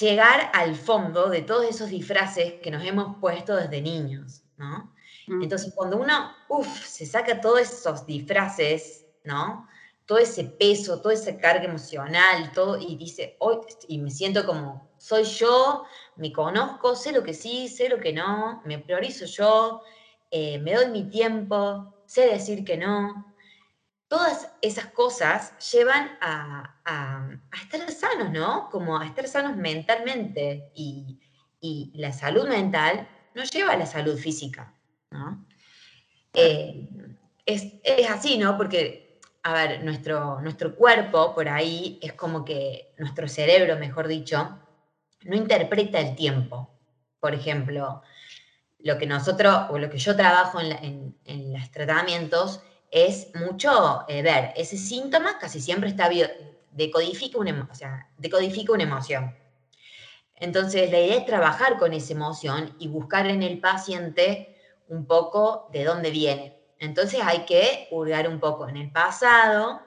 [0.00, 4.94] llegar al fondo de todos esos disfraces que nos hemos puesto desde niños, ¿no?
[5.26, 5.42] Mm.
[5.42, 9.68] Entonces, cuando uno, uff, se saca todos esos disfraces, ¿no?
[10.06, 14.88] Todo ese peso, toda esa carga emocional, todo, y dice, hoy, y me siento como,
[14.96, 15.84] soy yo,
[16.16, 19.82] me conozco, sé lo que sí, sé lo que no, me priorizo yo,
[20.30, 23.34] eh, me doy mi tiempo, sé decir que no.
[24.08, 26.76] Todas esas cosas llevan a,
[27.62, 28.68] estar sanos, ¿no?
[28.70, 30.72] Como a estar sanos mentalmente.
[30.74, 31.20] Y,
[31.94, 34.74] la salud mental nos lleva a la salud física.
[36.32, 36.88] Eh,
[37.44, 37.66] es,
[38.08, 38.56] así, ¿no?
[38.56, 44.58] Porque, a ver, nuestro, nuestro cuerpo por ahí es como que nuestro cerebro, mejor dicho,
[45.24, 46.78] no interpreta el tiempo.
[47.20, 48.02] Por ejemplo,
[48.82, 51.16] lo que nosotros, o lo que yo trabajo en,
[51.52, 56.08] los tratamientos, es mucho eh, ver ese síntoma, casi siempre está
[56.72, 59.36] decodifica una, o sea, decodifica una emoción.
[60.36, 64.56] Entonces, la idea es trabajar con esa emoción y buscar en el paciente
[64.88, 66.60] un poco de dónde viene.
[66.80, 69.80] Entonces hay que hurgar un poco en el pasado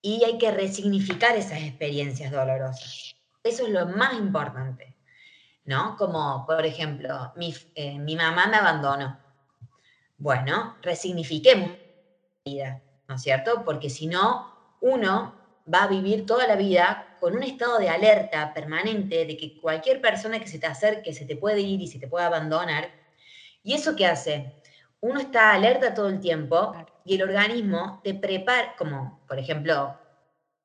[0.00, 3.14] y hay que resignificar esas experiencias dolorosas.
[3.42, 4.94] Eso es lo más importante,
[5.64, 5.96] ¿no?
[5.96, 9.20] Como, por ejemplo, mi, eh, mi mamá me abandonó.
[10.16, 13.64] Bueno, resignifiquemos la vida, ¿no es cierto?
[13.64, 14.48] Porque si no,
[14.80, 15.34] uno
[15.72, 20.00] va a vivir toda la vida con un estado de alerta permanente de que cualquier
[20.00, 22.90] persona que se te acerque se te puede ir y se te puede abandonar
[23.62, 24.56] ¿Y eso qué hace?
[25.00, 26.72] Uno está alerta todo el tiempo
[27.04, 29.98] y el organismo te prepara, como por ejemplo,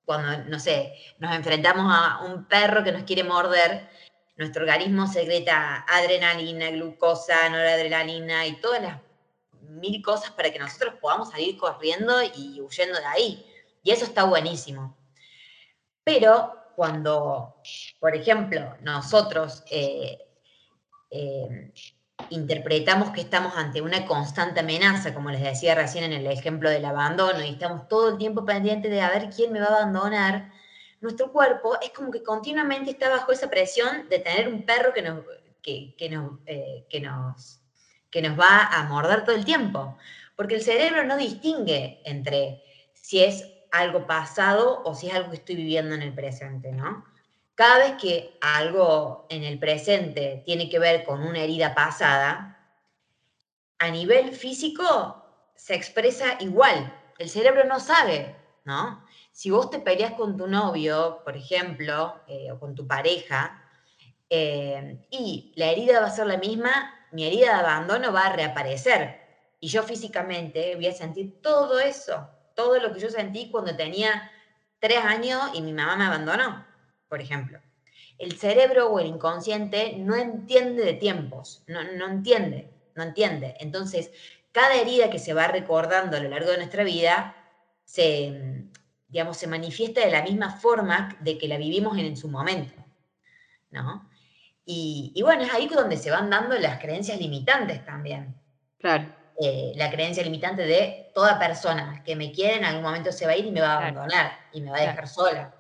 [0.06, 3.90] cuando, no sé, nos enfrentamos a un perro que nos quiere morder,
[4.38, 9.02] nuestro organismo secreta adrenalina, glucosa, noradrenalina y todas las
[9.62, 13.46] mil cosas para que nosotros podamos salir corriendo y huyendo de ahí.
[13.84, 14.96] Y eso está buenísimo.
[16.04, 17.56] Pero cuando,
[18.00, 20.20] por ejemplo, nosotros eh,
[21.10, 21.74] eh,
[22.30, 26.86] interpretamos que estamos ante una constante amenaza, como les decía recién en el ejemplo del
[26.86, 30.52] abandono, y estamos todo el tiempo pendientes de a ver quién me va a abandonar,
[31.02, 35.02] nuestro cuerpo es como que continuamente está bajo esa presión de tener un perro que
[35.02, 35.24] nos,
[35.62, 37.60] que, nos, eh, que nos,
[38.10, 39.98] que nos va a morder todo el tiempo.
[40.36, 45.38] Porque el cerebro no distingue entre si es algo pasado o si es algo que
[45.38, 47.06] estoy viviendo en el presente, ¿no?
[47.56, 52.58] Cada vez que algo en el presente tiene que ver con una herida pasada,
[53.80, 55.26] a nivel físico
[55.56, 56.94] se expresa igual.
[57.18, 59.04] El cerebro no sabe, ¿no?
[59.38, 63.64] Si vos te peleas con tu novio, por ejemplo, eh, o con tu pareja,
[64.30, 68.34] eh, y la herida va a ser la misma, mi herida de abandono va a
[68.34, 69.22] reaparecer.
[69.60, 74.32] Y yo físicamente voy a sentir todo eso, todo lo que yo sentí cuando tenía
[74.80, 76.66] tres años y mi mamá me abandonó
[77.08, 77.60] por ejemplo.
[78.18, 83.56] El cerebro o el inconsciente no entiende de tiempos, no, entiende, no entiende.
[83.60, 84.12] Entonces,
[84.52, 87.36] cada herida que se va recordando a lo largo de nuestra vida
[87.86, 88.66] se,
[89.08, 92.84] digamos, se manifiesta de la misma forma de que la vivimos en, su momento,
[93.72, 94.10] ¿no?
[94.66, 98.36] Y, bueno, es ahí donde se van dando las creencias limitantes también.
[98.80, 99.06] Claro.
[99.40, 103.32] Eh, la creencia limitante de toda persona que me quiere en algún momento se va
[103.32, 105.54] a ir y me va a abandonar y me va a dejar sola.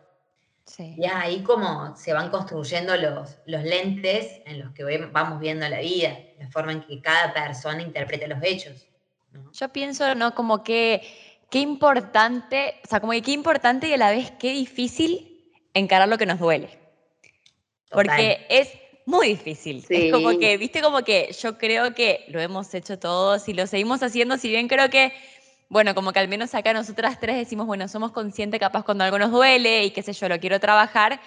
[0.78, 5.80] Y ahí como se van construyendo los, los lentes en los que vamos viendo la
[5.80, 8.86] vida, la forma en que cada persona interpreta los hechos.
[9.54, 10.36] Yo pienso, ¿no?
[10.36, 14.52] Como que qué importante, o sea, como que qué importante y a la vez qué
[14.52, 16.70] difícil encarar lo que nos duele.
[17.90, 18.70] Porque es
[19.06, 19.86] muy difícil.
[19.88, 23.66] Es como que, viste, como que yo creo que lo hemos hecho todos y lo
[23.68, 25.14] seguimos haciendo, si bien creo que
[25.70, 29.20] bueno, como que al menos acá nosotras tres decimos, bueno, somos conscientes capaz cuando algo
[29.20, 31.20] nos duele y qué sé yo, lo quiero trabajar,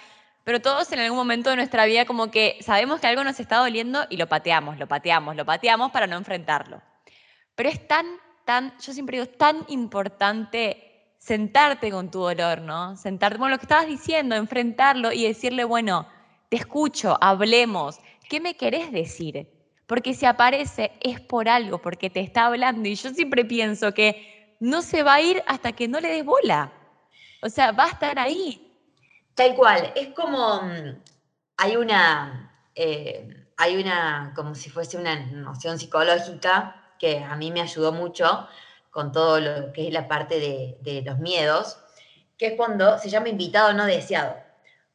[0.43, 3.57] pero todos en algún momento de nuestra vida como que sabemos que algo nos está
[3.57, 6.81] doliendo y lo pateamos, lo pateamos, lo pateamos para no enfrentarlo.
[7.53, 8.05] Pero es tan,
[8.79, 12.97] yo siempre digo, es tan importante sentarte con tu dolor, ¿no?
[12.97, 16.07] Sentarte, con lo que estabas diciendo, enfrentarlo y decirle, bueno,
[16.49, 19.47] te escucho, hablemos, ¿qué me querés decir?
[19.85, 22.89] Porque si aparece es por algo, porque te está hablando.
[22.89, 26.25] Y yo siempre pienso que no se va a ir hasta que no le des
[26.25, 26.71] bola.
[27.43, 28.71] O sea, va a estar ahí.
[29.35, 29.91] Tal cual.
[29.95, 31.01] Es como, mm,
[31.57, 37.61] hay una, eh, hay una, como si fuese una noción psicológica que a mí me
[37.61, 38.47] ayudó mucho
[38.91, 41.79] con todo lo que es la parte de, los miedos,
[42.37, 44.35] que es cuando se llama invitado no deseado.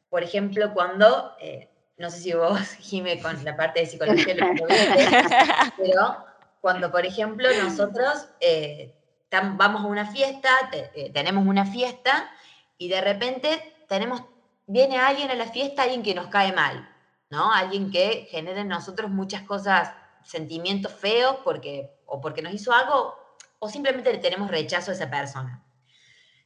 [0.09, 4.47] Por ejemplo, cuando eh, no sé si vos, Jime, con la parte de psicología lo
[5.77, 6.25] pero
[6.61, 8.95] cuando, por ejemplo, nosotros eh,
[9.29, 12.29] vamos a una fiesta, eh, tenemos una fiesta
[12.77, 14.23] y de repente tenemos,
[14.65, 16.87] viene alguien a la fiesta, alguien que nos cae mal,
[17.29, 17.51] ¿no?
[17.51, 19.91] Alguien que genera en nosotros muchas cosas,
[20.27, 23.17] sentimientos feos porque, o porque nos hizo algo
[23.59, 25.63] o simplemente le tenemos rechazo a esa persona.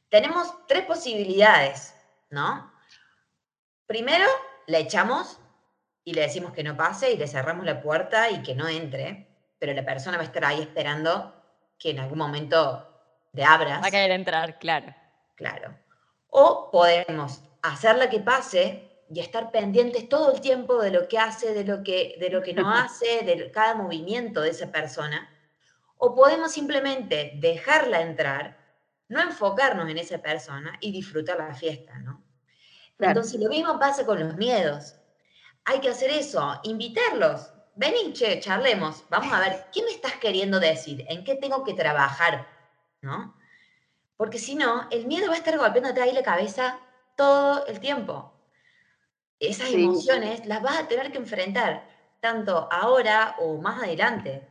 [0.08, 1.94] Tenemos tres posibilidades,
[2.30, 2.72] ¿no?
[3.86, 4.26] Primero,
[4.66, 5.38] le echamos
[6.04, 9.28] y le decimos que no pase y le cerramos la puerta y que no entre,
[9.58, 11.34] pero la persona va a estar ahí esperando
[11.78, 12.88] que en algún momento
[13.32, 13.82] le abras.
[13.82, 14.94] Va a querer entrar, claro.
[15.34, 15.76] Claro.
[16.28, 21.52] O podemos hacerla que pase y estar pendientes todo el tiempo de lo que hace,
[21.52, 25.28] de lo que, de lo que no hace, de cada movimiento de esa persona.
[25.98, 28.58] O podemos simplemente dejarla entrar,
[29.08, 32.24] no enfocarnos en esa persona y disfrutar la fiesta, ¿no?
[32.98, 34.96] Entonces lo mismo pasa con los miedos
[35.64, 37.52] hay que hacer eso, invitarlos.
[37.74, 39.04] Vení, che, charlemos.
[39.08, 41.04] Vamos a ver, ¿qué me estás queriendo decir?
[41.08, 42.46] ¿En qué tengo que trabajar?
[43.00, 43.34] ¿No?
[44.16, 46.78] Porque si no, el miedo va a estar golpeándote ahí la cabeza
[47.16, 48.32] todo el tiempo.
[49.42, 51.84] Esas emociones las vas a tener que enfrentar,
[52.20, 54.46] tanto ahora o más adelante.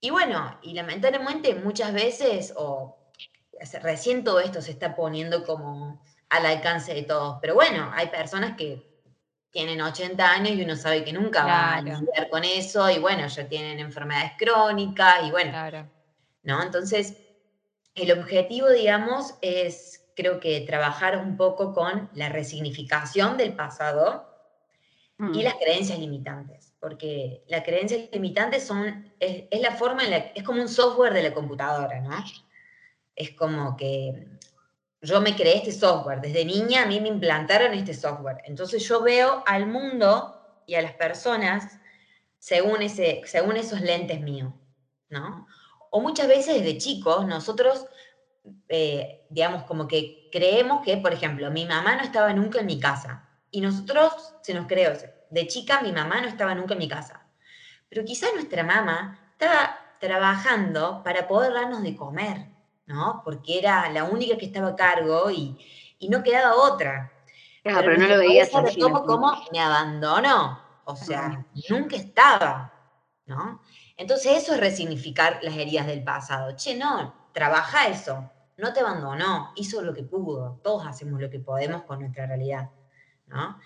[0.00, 2.98] Y bueno, y lamentablemente muchas veces, o
[3.82, 8.54] recién todo esto se está poniendo como al alcance de todos, pero bueno, hay personas
[8.54, 8.86] que
[9.50, 13.26] tienen 80 años y uno sabe que nunca van a lidiar con eso y bueno,
[13.28, 15.90] ya tienen enfermedades crónicas y bueno,
[16.42, 16.62] ¿no?
[16.62, 17.16] Entonces,
[17.94, 24.34] el objetivo, digamos, es creo que trabajar un poco con la resignificación del pasado
[25.18, 25.42] y mm.
[25.42, 30.42] las creencias limitantes, porque las creencias limitantes son, es, es la forma en la, es
[30.42, 32.16] como un software de la computadora, ¿no?
[33.14, 34.26] Es como que
[35.00, 36.20] yo me creé este software.
[36.20, 38.42] Desde niña a mí me implantaron este software.
[38.44, 41.78] Entonces yo veo al mundo y a las personas
[42.38, 44.52] según, ese, según esos lentes míos,
[45.08, 45.46] ¿no?
[45.90, 47.86] O muchas veces desde chicos nosotros,
[48.68, 52.80] eh, digamos, como que creemos que, por ejemplo, mi mamá no estaba nunca en mi
[52.80, 53.28] casa.
[53.50, 54.92] Y nosotros se nos creó,
[55.30, 57.26] de chica mi mamá no estaba nunca en mi casa.
[57.88, 62.48] Pero quizás nuestra mamá estaba trabajando para poder darnos de comer,
[62.86, 63.22] ¿no?
[63.24, 65.56] Porque era la única que estaba a cargo y,
[66.08, 67.12] no quedaba otra.
[67.62, 68.80] pero, no lo veías así.
[68.80, 72.72] Como, me abandonó, o sea, nunca estaba,
[73.24, 73.60] ¿no?
[73.96, 76.54] Entonces eso es resignificar las heridas del pasado.
[76.54, 81.40] Che, no, trabaja eso, no te abandonó, hizo lo que pudo, todos hacemos lo que
[81.40, 82.70] podemos con nuestra realidad,
[83.26, 83.58] ¿no?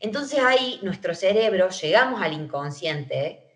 [0.00, 3.48] Entonces ahí nuestro cerebro, llegamos al inconsciente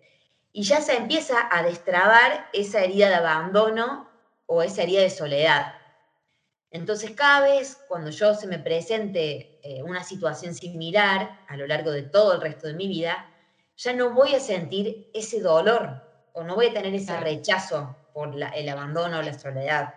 [0.53, 4.09] y ya se empieza a destrabar esa herida de abandono
[4.45, 5.73] o esa herida de soledad.
[6.71, 11.91] Entonces, cada vez cuando yo se me presente eh, una situación similar a lo largo
[11.91, 13.29] de todo el resto de mi vida,
[13.75, 18.35] ya no voy a sentir ese dolor o no voy a tener ese rechazo por
[18.35, 19.93] el abandono o la soledad.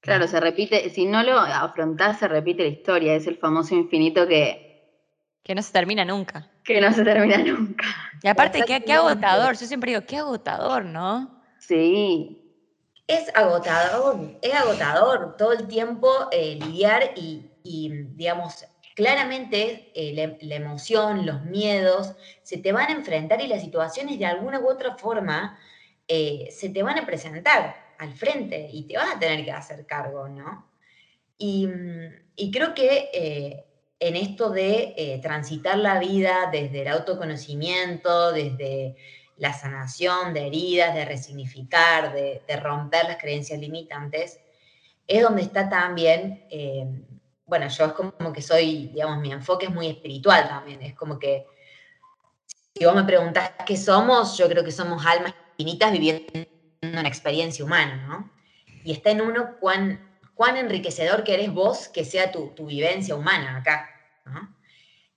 [0.00, 4.26] Claro, se repite, si no lo afrontás, se repite la historia, es el famoso infinito
[4.26, 4.66] que...
[5.42, 6.50] Que no se termina nunca.
[6.62, 7.86] Que no se termina nunca.
[8.22, 9.56] Y aparte, qué, qué agotador.
[9.56, 11.42] Yo siempre digo, qué agotador, ¿no?
[11.58, 12.48] Sí.
[13.06, 21.24] Es agotador, es agotador todo el tiempo eh, lidiar y, digamos, claramente eh, la, emoción,
[21.24, 25.58] los miedos, se te van a enfrentar y las situaciones de alguna u otra forma
[26.06, 29.86] eh, se te van a presentar al frente y te vas a tener que hacer
[29.86, 30.70] cargo, ¿no?
[31.36, 31.68] Y,
[32.36, 33.66] y creo que
[34.00, 38.96] en esto de eh, transitar la vida desde el autoconocimiento, desde
[39.36, 44.40] la sanación de heridas, de resignificar, de, romper las creencias limitantes,
[45.06, 46.86] es donde está también, eh,
[47.46, 51.18] bueno, yo es como que soy, digamos, mi enfoque es muy espiritual también, es como
[51.18, 51.46] que
[52.74, 56.24] si vos me preguntás qué somos, yo creo que somos almas infinitas viviendo
[56.82, 58.30] una experiencia humana, ¿no?
[58.84, 60.08] Y está en uno cuán
[60.38, 63.90] cuán enriquecedor querés vos que sea tu, vivencia humana acá.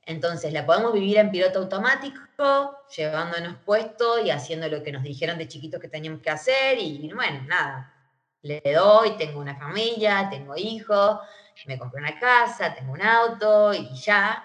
[0.04, 5.38] Entonces, la podemos vivir en piloto automático, llevándonos puesto y haciendo lo que nos dijeron
[5.38, 7.94] de chiquitos que teníamos que hacer y bueno, nada,
[8.42, 11.20] le doy, tengo una familia, tengo hijos,
[11.68, 14.44] me compré una casa, tengo un auto y ya.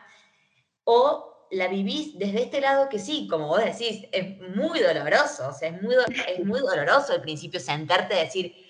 [0.84, 5.52] O la vivís desde este lado que sí, como vos decís, es muy doloroso, o
[5.52, 5.94] sea, es muy,
[6.28, 8.66] es muy doloroso al principio sentarte y decir,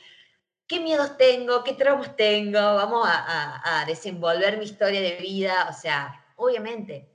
[0.67, 6.25] qué miedos tengo, qué traumas tengo, vamos a, desenvolver mi historia de vida, o sea,
[6.37, 7.09] obviamente.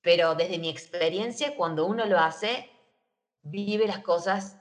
[0.00, 2.70] Pero desde mi experiencia, cuando uno lo hace,
[3.42, 4.56] vive las cosas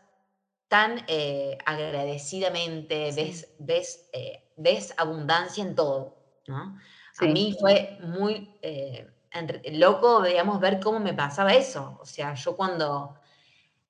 [0.68, 6.18] tan eh, agradecidamente, ves, ves, eh, ves, abundancia en todo,
[6.48, 6.78] ¿no?
[7.20, 9.08] A mí fue muy eh,
[9.72, 11.98] loco, digamos, ver cómo me pasaba eso.
[12.02, 13.16] O sea, yo cuando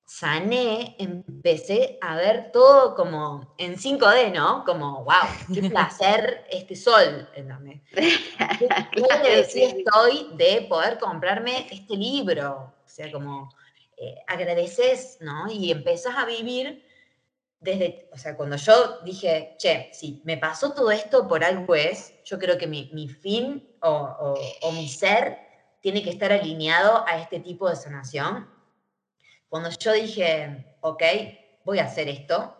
[0.08, 4.64] sané, empecé a ver todo como en 5D, ¿no?
[4.64, 7.28] Como, wow, qué placer este sol.
[7.34, 12.72] Qué agradecida estoy de poder comprarme este libro.
[12.84, 13.50] O sea, como
[13.98, 15.50] eh, agradeces, ¿no?
[15.50, 16.87] Y empezás a vivir
[17.60, 22.14] desde, o sea, cuando yo dije, che, si me pasó todo esto por algo es,
[22.24, 24.34] yo creo que mi, fin o,
[24.72, 25.38] mi ser
[25.80, 28.48] tiene que estar alineado a este tipo de sanación
[29.48, 31.02] cuando yo dije, ok,
[31.64, 32.54] voy a hacer esto,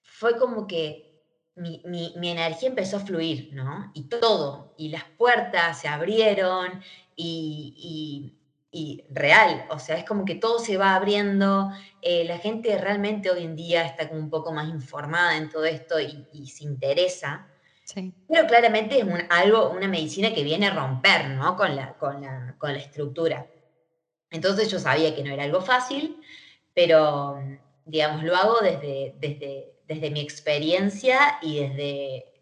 [0.00, 1.04] fue como que
[1.56, 1.82] mi,
[2.16, 3.90] energía empezó a fluir, ¿no?
[3.94, 6.82] Y todo, y las puertas se abrieron
[7.16, 8.38] y,
[9.10, 11.70] real, o sea, es como que todo se va abriendo,
[12.02, 15.64] eh, la gente realmente hoy en día está como un poco más informada en todo
[15.64, 17.46] esto y, se interesa.
[17.84, 18.12] Sí.
[18.28, 21.56] Pero claramente es algo, una medicina que viene a romper, ¿no?
[21.56, 23.46] Con la, con la, con la estructura.
[24.30, 26.20] Entonces yo sabía que no era algo fácil,
[26.74, 27.38] pero,
[27.84, 32.34] digamos, lo hago desde, desde, desde mi experiencia y desde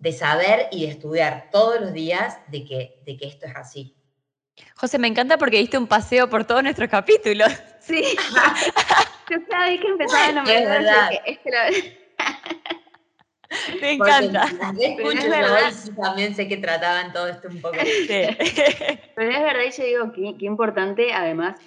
[0.00, 3.94] de saber y de estudiar todos los días de que, de que esto es así.
[4.74, 7.48] José, me encanta porque diste un paseo por todos nuestros capítulos.
[7.80, 8.02] Sí.
[9.30, 11.12] yo sabía que empezaba a nombrar.
[11.26, 11.70] Es verdad.
[13.80, 14.46] Me encanta.
[14.80, 15.26] Escucho
[16.00, 17.76] también sé que trataban todo esto un poco.
[17.82, 18.06] Sí.
[19.16, 21.60] Pero es verdad, y yo digo que qué importante además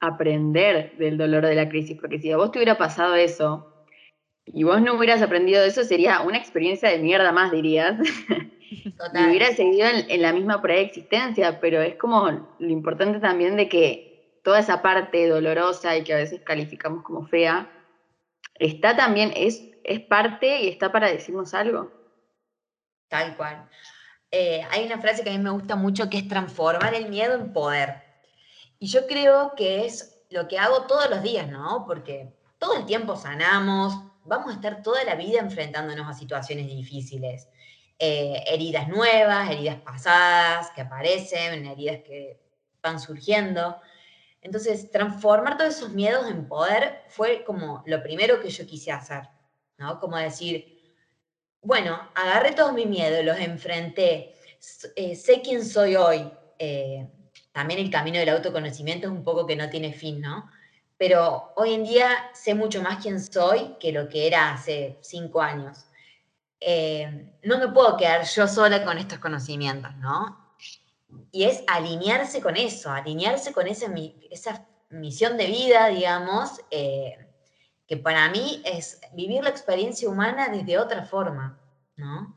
[0.00, 3.66] aprender del dolor de la crisis, porque si a vos te hubiera pasado eso
[4.46, 7.96] y vos no hubieras aprendido de eso, sería una experiencia de mierda más, dirías.
[8.96, 9.26] Total.
[9.26, 14.40] y hubieras seguido en, la misma preexistencia, pero es como lo importante también de que
[14.44, 17.70] toda esa parte dolorosa y que a veces calificamos como fea,
[18.58, 21.90] está también, es es parte y está para decirnos algo.
[23.08, 23.68] Tal cual.
[24.30, 27.34] Eh, hay una frase que a mí me gusta mucho que es transformar el miedo
[27.34, 28.02] en poder.
[28.78, 31.84] Y yo creo que es lo que hago todos los días, ¿no?
[31.86, 33.94] Porque todo el tiempo sanamos,
[34.24, 37.48] vamos a estar toda la vida enfrentándonos a situaciones difíciles.
[38.02, 42.40] Eh, heridas nuevas, heridas pasadas que aparecen, heridas que
[42.82, 43.78] van surgiendo.
[44.40, 49.28] Entonces, transformar todos esos miedos en poder fue como lo primero que yo quise hacer,
[49.76, 50.00] ¿no?
[50.00, 50.80] Como decir,
[51.60, 54.34] bueno, agarré todos mis miedos, los enfrenté,
[54.96, 56.32] eh, sé quién soy hoy.
[56.58, 57.06] Eh,
[57.52, 60.50] también el camino del autoconocimiento es un poco que no tiene fin, ¿no?
[60.96, 65.42] Pero hoy en día sé mucho más quién soy que lo que era hace cinco
[65.42, 65.84] años.
[66.60, 70.54] Eh, no me puedo quedar yo sola con estos conocimientos, ¿no?
[71.32, 73.86] Y es alinearse con eso, alinearse con esa,
[74.30, 77.26] esa misión de vida, digamos, eh,
[77.86, 81.58] que para mí es vivir la experiencia humana desde otra forma,
[81.96, 82.36] ¿no?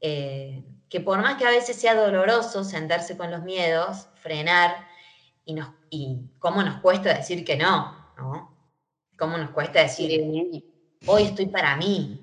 [0.00, 4.88] Eh, que por más que a veces sea doloroso sentarse con los miedos, frenar,
[5.44, 8.56] y, nos, y cómo nos cuesta decir que no, ¿no?
[9.16, 10.20] Cómo nos cuesta decir,
[11.06, 12.19] hoy estoy para mí,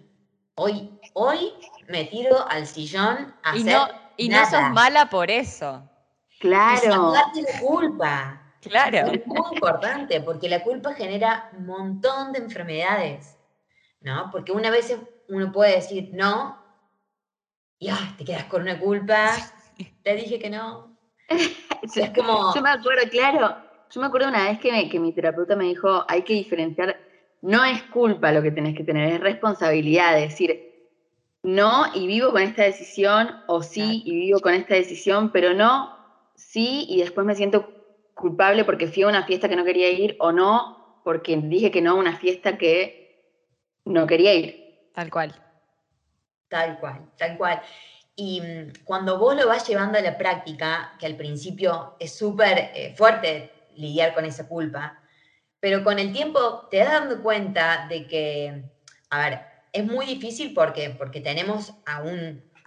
[0.57, 1.51] hoy Hoy
[1.87, 3.87] me tiro al sillón a y hacer no,
[4.17, 5.81] y no sos mala por eso.
[6.39, 7.11] Claro.
[7.33, 8.41] Y la culpa.
[8.61, 8.97] Claro.
[9.11, 13.35] Es muy importante porque la culpa genera un montón de enfermedades,
[14.01, 14.29] ¿no?
[14.31, 14.95] Porque una vez
[15.29, 16.63] uno puede decir no
[17.79, 19.31] y te quedas con una culpa,
[20.03, 20.95] te dije que no.
[21.29, 22.53] es como...
[22.53, 23.57] Yo me acuerdo, claro,
[23.89, 26.95] yo me acuerdo una vez que, que mi terapeuta me dijo, hay que diferenciar,
[27.41, 30.67] no es culpa lo que tenés que tener, es responsabilidad, es decir,
[31.43, 35.95] no y vivo con esta decisión, o sí y vivo con esta decisión, pero no,
[36.35, 37.73] sí y después me siento
[38.13, 41.81] culpable porque fui a una fiesta que no quería ir, o no porque dije que
[41.81, 43.23] no a una fiesta que
[43.85, 44.89] no quería ir.
[44.93, 45.33] Tal cual.
[46.49, 47.61] Tal cual, tal cual.
[48.15, 52.71] Y mm, cuando vos lo vas llevando a la práctica, que al principio es súper
[52.73, 54.99] eh, fuerte lidiar con esa culpa,
[55.59, 58.63] pero con el tiempo te das dando cuenta de que,
[59.09, 59.41] a ver,
[59.73, 62.11] es muy difícil porque, porque tenemos aún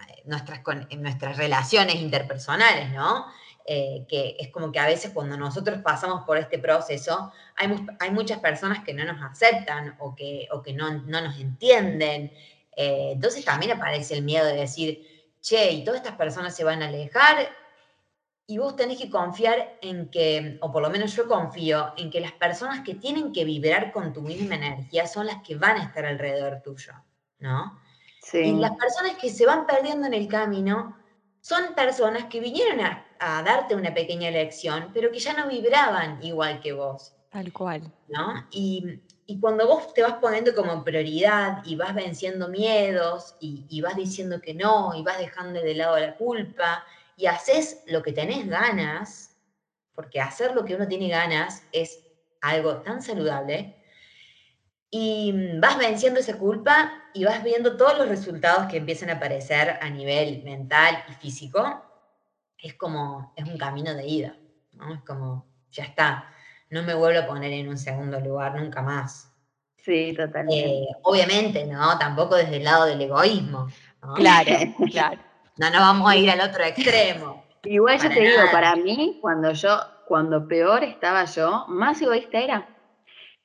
[0.09, 0.61] eh, nuestras,
[0.97, 3.27] nuestras relaciones interpersonales, ¿no?
[3.67, 7.69] Eh, que es como que a veces cuando nosotros pasamos por este proceso, hay,
[8.01, 12.33] hay muchas personas que no nos aceptan o que, o que no, no nos entienden.
[12.75, 15.07] Eh, entonces también aparece el miedo de decir,
[15.41, 17.49] che, y todas estas personas se van a alejar.
[18.51, 22.21] Y vos tenés que confiar en que, o por lo menos yo confío, en que
[22.21, 25.85] las personas que tienen que vibrar con tu misma energía son las que van a
[25.85, 26.93] estar alrededor tuyo,
[27.39, 27.81] ¿no?
[28.21, 28.39] Sí.
[28.39, 30.97] Y las personas que se van perdiendo en el camino
[31.41, 36.61] son personas que vinieron a, darte una pequeña lección, pero que ya no vibraban igual
[36.61, 37.13] que vos.
[37.31, 37.83] Tal cual.
[38.09, 38.49] ¿No?
[38.51, 38.99] Y,
[39.41, 44.41] cuando vos te vas poniendo como prioridad y vas venciendo miedos y, y vas diciendo
[44.41, 46.85] que no y vas dejando de lado la culpa
[47.21, 49.37] y haces lo que tenés ganas,
[49.95, 52.03] porque hacer lo que uno tiene ganas es
[52.41, 53.77] algo tan saludable,
[54.91, 59.79] y vas venciendo esa culpa y vas viendo todos los resultados que empiezan a aparecer
[59.81, 61.85] a nivel mental y físico,
[62.59, 64.37] es como, es un camino de ida,
[64.73, 64.95] ¿no?
[64.95, 66.25] Es como, ya está,
[66.71, 69.31] no me vuelvo a poner en un segundo lugar nunca más.
[69.77, 70.69] Sí, totalmente.
[70.69, 71.99] Eh, obviamente, ¿no?
[71.99, 73.69] Tampoco desde el lado del egoísmo.
[74.17, 74.51] Claro,
[74.91, 75.30] claro.
[75.61, 77.45] No nos vamos a ir al otro extremo.
[77.65, 82.67] Igual yo te digo, para mí, cuando yo, cuando peor estaba yo, más egoísta era.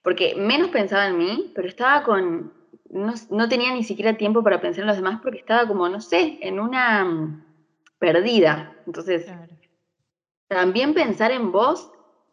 [0.01, 2.53] Porque menos pensaba en mí, pero estaba con.
[2.89, 6.39] No, tenía ni siquiera tiempo para pensar en los demás porque estaba como, no sé,
[6.41, 7.45] en una mm,
[7.99, 8.73] perdida.
[8.87, 9.29] Entonces,
[10.47, 11.91] también pensar en vos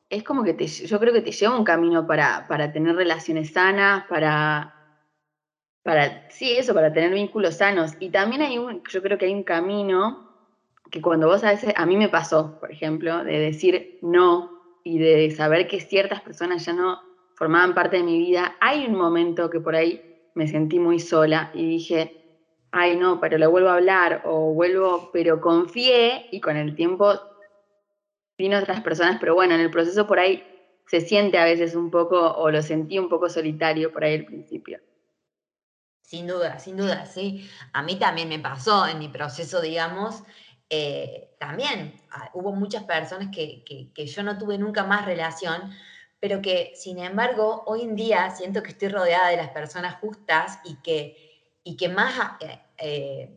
[0.09, 3.53] es como que te, yo creo que te lleva un camino para, para tener relaciones
[3.53, 4.72] sanas, para
[5.83, 7.93] para, sí, eso, para tener vínculos sanos.
[7.99, 10.31] Y también hay un, yo creo que hay un camino
[10.91, 14.51] que cuando vos a veces, a mí me pasó, por ejemplo, de decir no
[14.85, 17.01] y de saber que ciertas personas ya no
[17.35, 20.03] formaban parte de mi vida, hay un momento que por ahí
[20.35, 22.23] me sentí muy sola y dije,
[22.73, 27.19] ay no, pero le vuelvo a hablar o vuelvo, pero confié y con el tiempo
[28.37, 30.45] vino otras personas, pero bueno, en el proceso por ahí
[30.87, 34.25] se siente a veces un poco, o lo sentí un poco solitario por ahí al
[34.25, 34.81] principio.
[36.03, 37.49] Sin duda, sin duda, sí.
[37.73, 40.23] A mí también me pasó en mi proceso, digamos,
[40.75, 43.63] eh, también ah, hubo muchas personas que,
[43.95, 45.71] yo no tuve nunca más relación,
[46.19, 50.61] pero que sin embargo hoy en día siento que estoy rodeada de las personas justas
[50.65, 52.15] y que, y que más,
[52.79, 53.37] eh,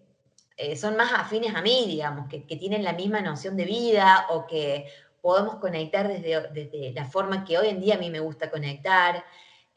[0.56, 4.48] eh, son más afines a mí, digamos, que, tienen la misma noción de vida o
[4.48, 4.88] que
[5.22, 9.26] podemos conectar desde, desde la forma que hoy en día a mí me gusta conectar.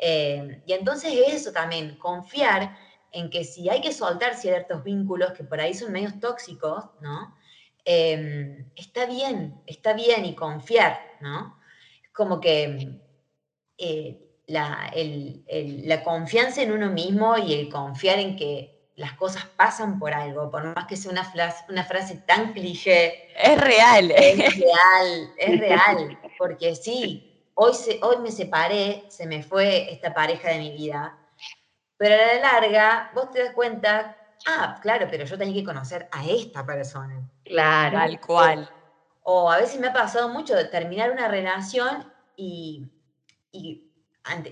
[0.00, 2.76] Y entonces eso también, confiar
[3.12, 7.34] en que si hay que soltar ciertos vínculos que por ahí son medios tóxicos, ¿no?
[7.84, 11.58] Em, está bien, está bien y confiar, ¿no?
[12.02, 13.00] Es como que
[13.78, 19.98] eh, la, la confianza en uno mismo y el confiar en que las cosas pasan
[19.98, 23.30] por algo, por más que sea una frase, una frase tan cliché.
[23.36, 24.10] Es real.
[24.10, 27.27] Es real, es real, porque sí,
[27.60, 31.18] hoy, se, hoy me separé, se me fue esta pareja de mi vida,
[31.96, 36.08] pero a la larga vos te das cuenta, ah, claro, pero yo tenía que conocer
[36.12, 37.28] a esta persona.
[37.44, 37.98] Claro.
[37.98, 38.70] Tal cual.
[39.24, 42.86] O, a veces me ha pasado mucho de terminar una relación y,
[43.50, 43.90] y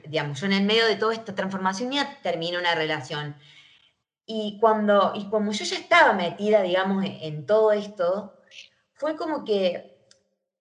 [0.08, 3.36] digamos, yo en el medio de toda esta transformación ya termino una relación
[4.26, 8.34] y cuando, y como yo ya estaba metida, digamos, en, todo esto,
[8.94, 9.95] fue como que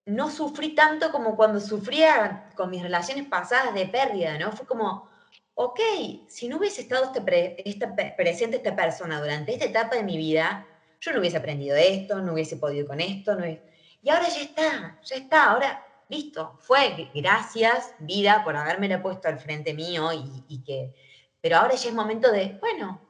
[0.05, 4.51] no sufrí tanto como cuando sufría con mis relaciones pasadas de pérdida, ¿no?
[4.51, 5.09] Fue como,
[5.55, 5.79] ok,
[6.27, 10.67] si no hubiese estado este presente esta persona durante esta etapa de mi vida,
[11.01, 14.99] yo no hubiese aprendido esto, no hubiese podido con esto, no y ahora ya está,
[15.03, 20.93] ya está, ahora listo, fue, gracias vida por haberme puesto al frente mío y que,
[21.41, 23.01] pero ahora ya es momento de, bueno,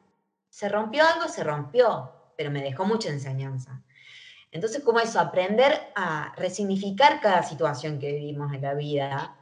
[0.49, 3.83] se rompió algo, se rompió, pero me dejó mucha enseñanza.
[4.55, 9.35] Entonces, como eso, aprender a resignificar cada situación que vivimos en la vida,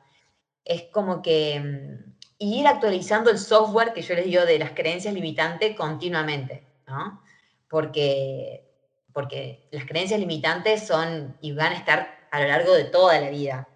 [0.65, 5.13] es como que mm, ir actualizando el software que yo les digo de las creencias
[5.13, 7.21] limitantes continuamente, ¿no?
[7.69, 8.65] Porque,
[9.13, 13.29] porque las creencias limitantes son y van a estar a lo largo de toda la
[13.29, 13.69] vida.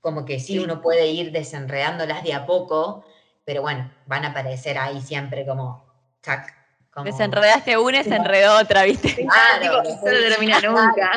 [0.00, 3.04] Como que sí, uno puede ir desenredándolas de a poco,
[3.44, 5.84] pero bueno, van a aparecer ahí siempre como
[7.02, 9.14] Desenredaste una y se enredó otra, ¿viste?
[9.14, 11.12] Claro, no termina nunca.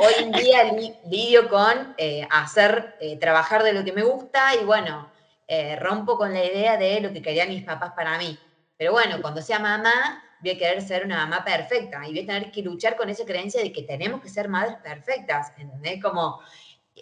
[0.00, 0.72] Hoy en día
[1.06, 5.10] lidio con eh, hacer, eh, trabajar de lo que me gusta y bueno,
[5.46, 8.38] eh, rompo con la idea de lo que querían mis papás para mí.
[8.76, 12.26] Pero bueno, cuando sea mamá, voy a querer ser una mamá perfecta y voy a
[12.26, 16.02] tener que luchar con esa creencia de que tenemos que ser madres perfectas, ¿entendés?
[16.02, 16.40] Como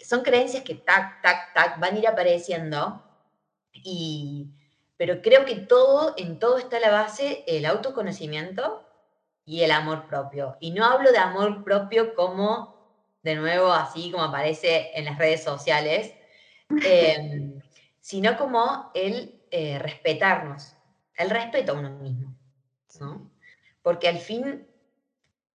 [0.03, 3.03] son creencias que tac, tac, tac van a ir apareciendo
[3.73, 4.49] y,
[5.01, 8.87] pero creo que todo, en todo está la base el autoconocimiento
[9.43, 10.57] y el amor propio.
[10.59, 12.93] Y no hablo de amor propio como,
[13.23, 16.13] de nuevo, así como aparece en las redes sociales,
[16.85, 17.59] em,
[17.99, 20.75] sino como el eh, respetarnos,
[21.15, 22.37] el respeto a uno mismo.
[23.81, 24.67] Porque al fin,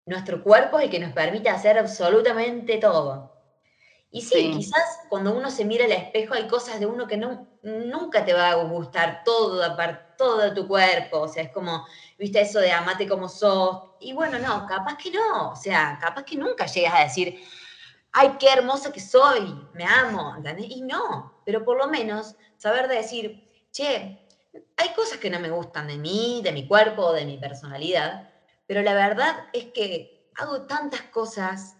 [0.06, 3.25] nuestro cuerpo es el que nos permite hacer absolutamente todo.
[4.10, 7.48] Y sí, quizás cuando uno se mira al espejo hay cosas de uno que no,
[7.62, 9.76] nunca te va a gustar todo,
[10.16, 11.84] todo tu cuerpo, o sea, es como,
[12.18, 16.24] viste eso de amate como sos, y bueno, no, capaz que no, o sea, capaz
[16.24, 17.38] que nunca llegas a decir,
[18.12, 20.70] ay, qué hermosa que soy, me amo, ¿entendés?
[20.70, 24.26] Y no, pero por lo menos saber decir, che,
[24.76, 28.30] hay cosas que no me gustan de mí, de mi cuerpo, de mi personalidad,
[28.66, 31.76] pero la verdad es que hago tantas cosas,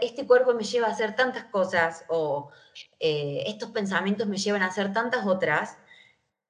[0.00, 2.50] este cuerpo me lleva a hacer tantas cosas, o
[2.98, 5.78] eh, estos pensamientos me llevan a hacer tantas otras,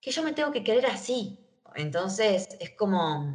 [0.00, 1.38] que yo me tengo que querer así.
[1.74, 3.34] Entonces es como,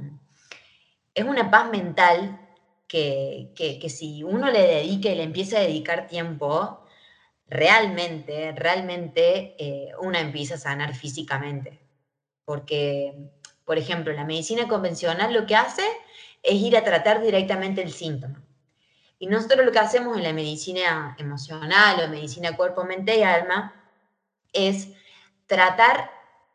[1.13, 2.39] es una paz mental
[2.87, 6.85] que, si uno le dedica y le empieza a dedicar tiempo,
[7.47, 11.79] realmente, realmente eh, uno empieza a sanar físicamente.
[12.45, 13.31] Porque,
[13.65, 15.83] por ejemplo, la medicina convencional lo que hace
[16.43, 18.43] es ir a tratar directamente el síntoma.
[19.19, 23.73] Y nosotros lo que hacemos en la medicina emocional o medicina cuerpo, mente y alma
[24.53, 24.89] es
[25.47, 26.11] tratar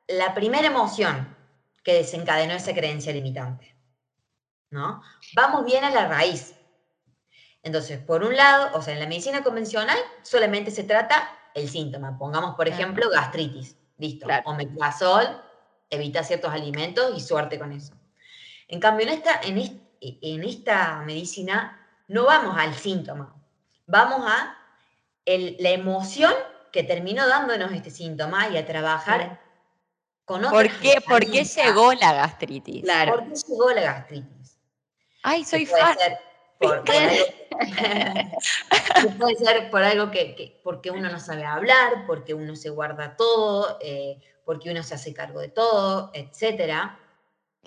[0.07, 1.37] la primera emoción
[1.83, 3.73] que desencadenó esa creencia limitante.
[4.73, 5.03] ¿no?
[5.37, 6.55] Vamos bien a la raíz.
[7.63, 12.19] Entonces, por un lado, o sea, en la medicina convencional solamente se trata el síntoma.
[12.19, 13.77] Pongamos, por ejemplo, gastritis.
[13.99, 14.27] Listo.
[14.27, 15.41] O Omeprazol,
[15.89, 17.93] evita ciertos alimentos y suerte con eso.
[18.73, 23.37] En cambio, en esta, en, esta medicina no vamos al síntoma,
[23.87, 24.57] vamos a
[25.27, 26.33] la emoción
[26.73, 29.43] que terminó dándonos este síntoma y a trabajar
[30.25, 32.83] con otras ¿Por qué, ¿Por qué llegó la gastritis?
[32.83, 33.13] Claro.
[33.13, 34.59] ¿Por qué llegó la gastritis?
[35.23, 35.95] Ay, soy fan.
[36.59, 36.83] Por,
[39.19, 43.77] puede ser por algo que, porque uno no sabe hablar, porque uno se guarda todo,
[43.83, 46.99] eh, porque uno se hace cargo de todo, etcétera.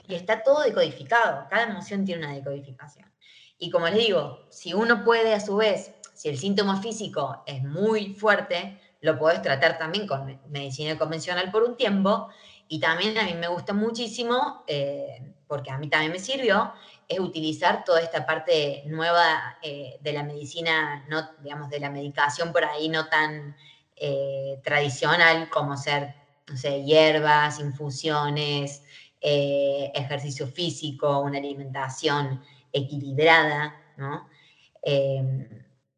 [0.07, 3.11] Y está todo decodificado, cada emoción tiene una decodificación.
[3.57, 7.63] Y como les digo, si uno puede a su vez, si el síntoma físico es
[7.63, 12.29] muy fuerte, lo puedes tratar también con medicina convencional por un tiempo.
[12.67, 16.73] Y también a mí me gusta muchísimo, eh, porque a mí también me sirvió,
[17.07, 22.51] es utilizar toda esta parte nueva eh, de la medicina, no, digamos, de la medicación
[22.51, 23.55] por ahí no tan
[23.95, 26.15] eh, tradicional como ser,
[26.47, 28.81] no sé, hierbas, infusiones,
[29.27, 34.29] eh, ejercicio físico, una alimentación equilibrada, ¿no?
[34.83, 35.49] Em,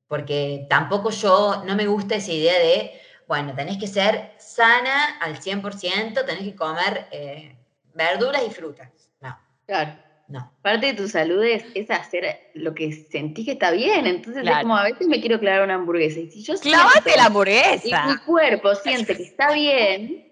[0.08, 2.94] porque tampoco yo, no me gusta esa idea de,
[3.28, 7.58] bueno, tenés que ser sana al 100%, tenés que comer eh,
[7.94, 8.90] verduras y frutas.
[9.20, 9.38] No.
[9.66, 9.98] Claro.
[10.30, 10.54] No.
[10.62, 14.08] Parte de tu salud es, hacer lo que sentís que está bien.
[14.08, 16.22] Entonces es como a veces me quiero clavar una hamburguesa.
[16.22, 18.06] Y si yo ¡Clávate la hamburguesa!
[18.06, 20.27] Y mi cuerpo siente que está bien,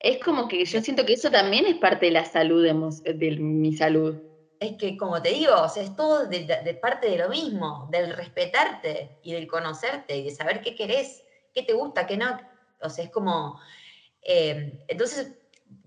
[0.00, 3.36] es como que yo siento que eso también es parte de la salud, de, de
[3.36, 4.16] mi salud.
[4.60, 8.14] Es que, como te digo, o sea, es todo de, parte de lo mismo, del
[8.14, 11.22] respetarte y del conocerte y de saber qué querés,
[11.54, 12.38] qué te gusta, qué no.
[12.80, 13.60] O sea, es como.
[14.22, 15.32] Eh, entonces,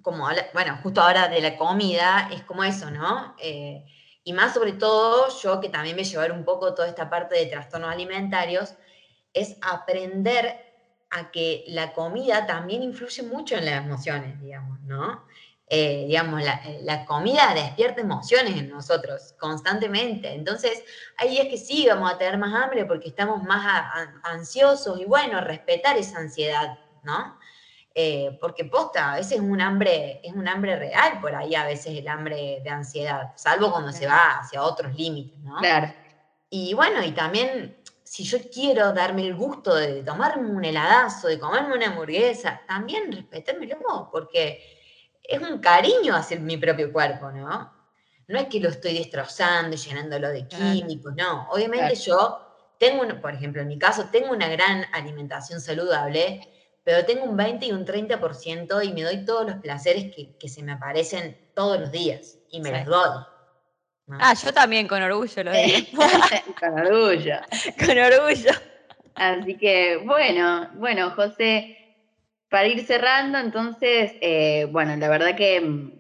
[0.02, 3.36] como, bueno, justo ahora de la comida, es como eso, ¿no?
[3.40, 3.86] Eh,
[4.24, 7.48] y más sobre todo, yo que también me llevar un poco toda esta parte de
[7.48, 8.76] trastornos alimentarios,
[9.34, 10.71] es aprender
[11.12, 15.26] a que la comida también influye mucho en las emociones, digamos, ¿no?
[15.74, 16.42] Eh, digamos,
[16.82, 20.34] la, comida despierta emociones en nosotros constantemente.
[20.34, 20.84] Entonces,
[21.18, 23.86] hay días que sí vamos a tener más hambre porque estamos más
[24.24, 27.40] ansiosos y bueno, respetar esa ansiedad, ¿no?
[27.96, 31.66] Eh, porque posta, a veces es un hambre, es un hambre real por ahí, a
[31.66, 35.58] veces el hambre de ansiedad, salvo cuando se va hacia otros límites, ¿no?
[35.58, 35.94] Claro.
[36.50, 37.78] Y bueno, y también
[38.12, 43.10] si yo quiero darme el gusto de tomarme un heladazo, de comerme una hamburguesa, también
[43.10, 44.60] respetármelo, porque
[45.24, 47.74] es un cariño hacia mi propio cuerpo, ¿no?
[48.28, 51.48] No es que lo estoy destrozando, llenándolo de químicos, no.
[51.52, 56.42] Obviamente yo tengo, por ejemplo, en mi caso, tengo una gran alimentación saludable,
[56.84, 60.64] pero tengo un 20 y un 30% y me doy todos los placeres que, se
[60.64, 63.31] me aparecen todos los días y me los doy.
[64.20, 66.02] Ah, yo también con orgullo lo digo.
[66.60, 67.36] con orgullo.
[67.86, 68.52] con orgullo.
[69.16, 71.78] Así que, bueno, bueno, José,
[72.50, 75.92] para ir cerrando, entonces, eh, bueno, la verdad que,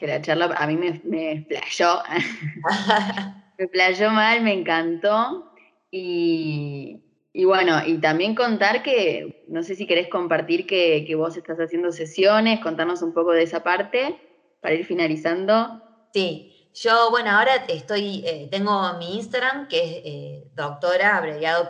[0.00, 2.02] la charla a mí me, me playó.
[3.58, 5.52] me playó mal, me encantó.
[5.90, 7.02] Y,
[7.32, 11.92] y bueno, y también contar que, no sé si querés compartir que, vos estás haciendo
[11.92, 14.16] sesiones, contarnos un poco de esa parte
[14.60, 15.80] para ir finalizando.
[16.12, 21.68] Sí, yo, bueno, ahora estoy, eh, tengo mi Instagram, que es eh, doctora, abreviado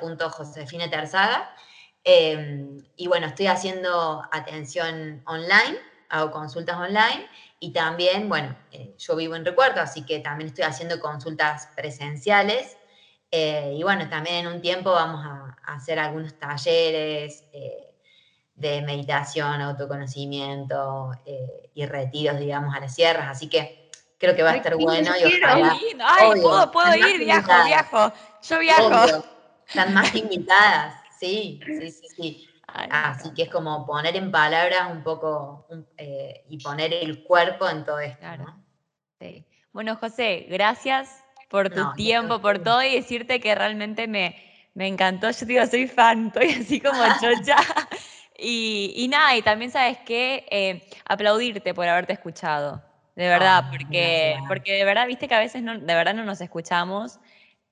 [0.90, 1.54] Terzaga,
[2.04, 5.78] em, y bueno, estoy haciendo atención online,
[6.08, 7.28] hago consultas online,
[7.60, 12.78] y también, bueno, eh, yo vivo en Recuerdo, así que también estoy haciendo consultas presenciales
[13.30, 17.94] eh, y bueno, también en un tiempo vamos a, hacer algunos talleres eh,
[18.54, 23.28] de meditación, autoconocimiento eh, y retiros, digamos, a las sierras.
[23.28, 23.87] Así que
[24.18, 25.10] creo que va a estar bueno.
[25.16, 25.40] Y
[26.00, 26.40] Ay,
[26.72, 28.12] puedo, ir, viajo, viajo.
[28.42, 29.24] Yo viajo.
[29.66, 32.48] Están más invitadas, sí, sí, sí, sí.
[32.66, 35.66] Así que es como poner en palabras un poco
[36.48, 38.26] y poner el cuerpo en todo esto.
[39.20, 39.44] Sí.
[39.72, 44.36] Bueno, José, gracias por tu tiempo, por todo y decirte que realmente me,
[44.74, 45.30] me encantó.
[45.30, 47.56] Yo te digo, soy fan, estoy así como chocha.
[48.38, 52.82] y, y nada, y también sabes que eh, aplaudirte por haberte escuchado.
[53.18, 56.40] De verdad, porque, porque de verdad, viste que a veces no, de verdad no nos
[56.40, 57.18] escuchamos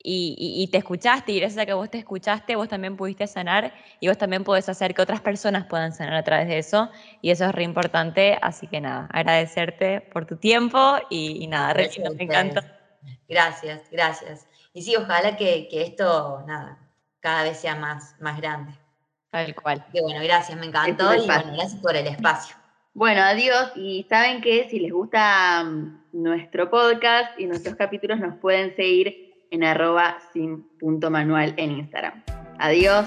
[0.02, 3.72] y, y, te escuchaste y gracias a que vos te escuchaste, vos también pudiste sanar
[4.00, 6.90] y vos también podés hacer que otras personas puedan sanar a través de eso
[7.22, 8.36] y eso es re importante.
[8.42, 12.80] Así que nada, agradecerte por tu tiempo y, y nada, me encanta.
[13.28, 14.48] Gracias, gracias.
[14.72, 16.76] Y sí, ojalá que, esto, nada,
[17.20, 18.72] cada vez sea más, más grande.
[19.30, 19.86] Tal cual.
[19.92, 22.56] Que bueno, gracias, me encantó y bueno, gracias por el espacio.
[22.96, 23.72] Bueno, adiós.
[23.74, 29.34] Y saben que si les gusta mm, nuestro podcast y nuestros capítulos, nos pueden seguir
[29.50, 32.22] en arroba sin punto manual en Instagram.
[32.58, 33.06] Adiós.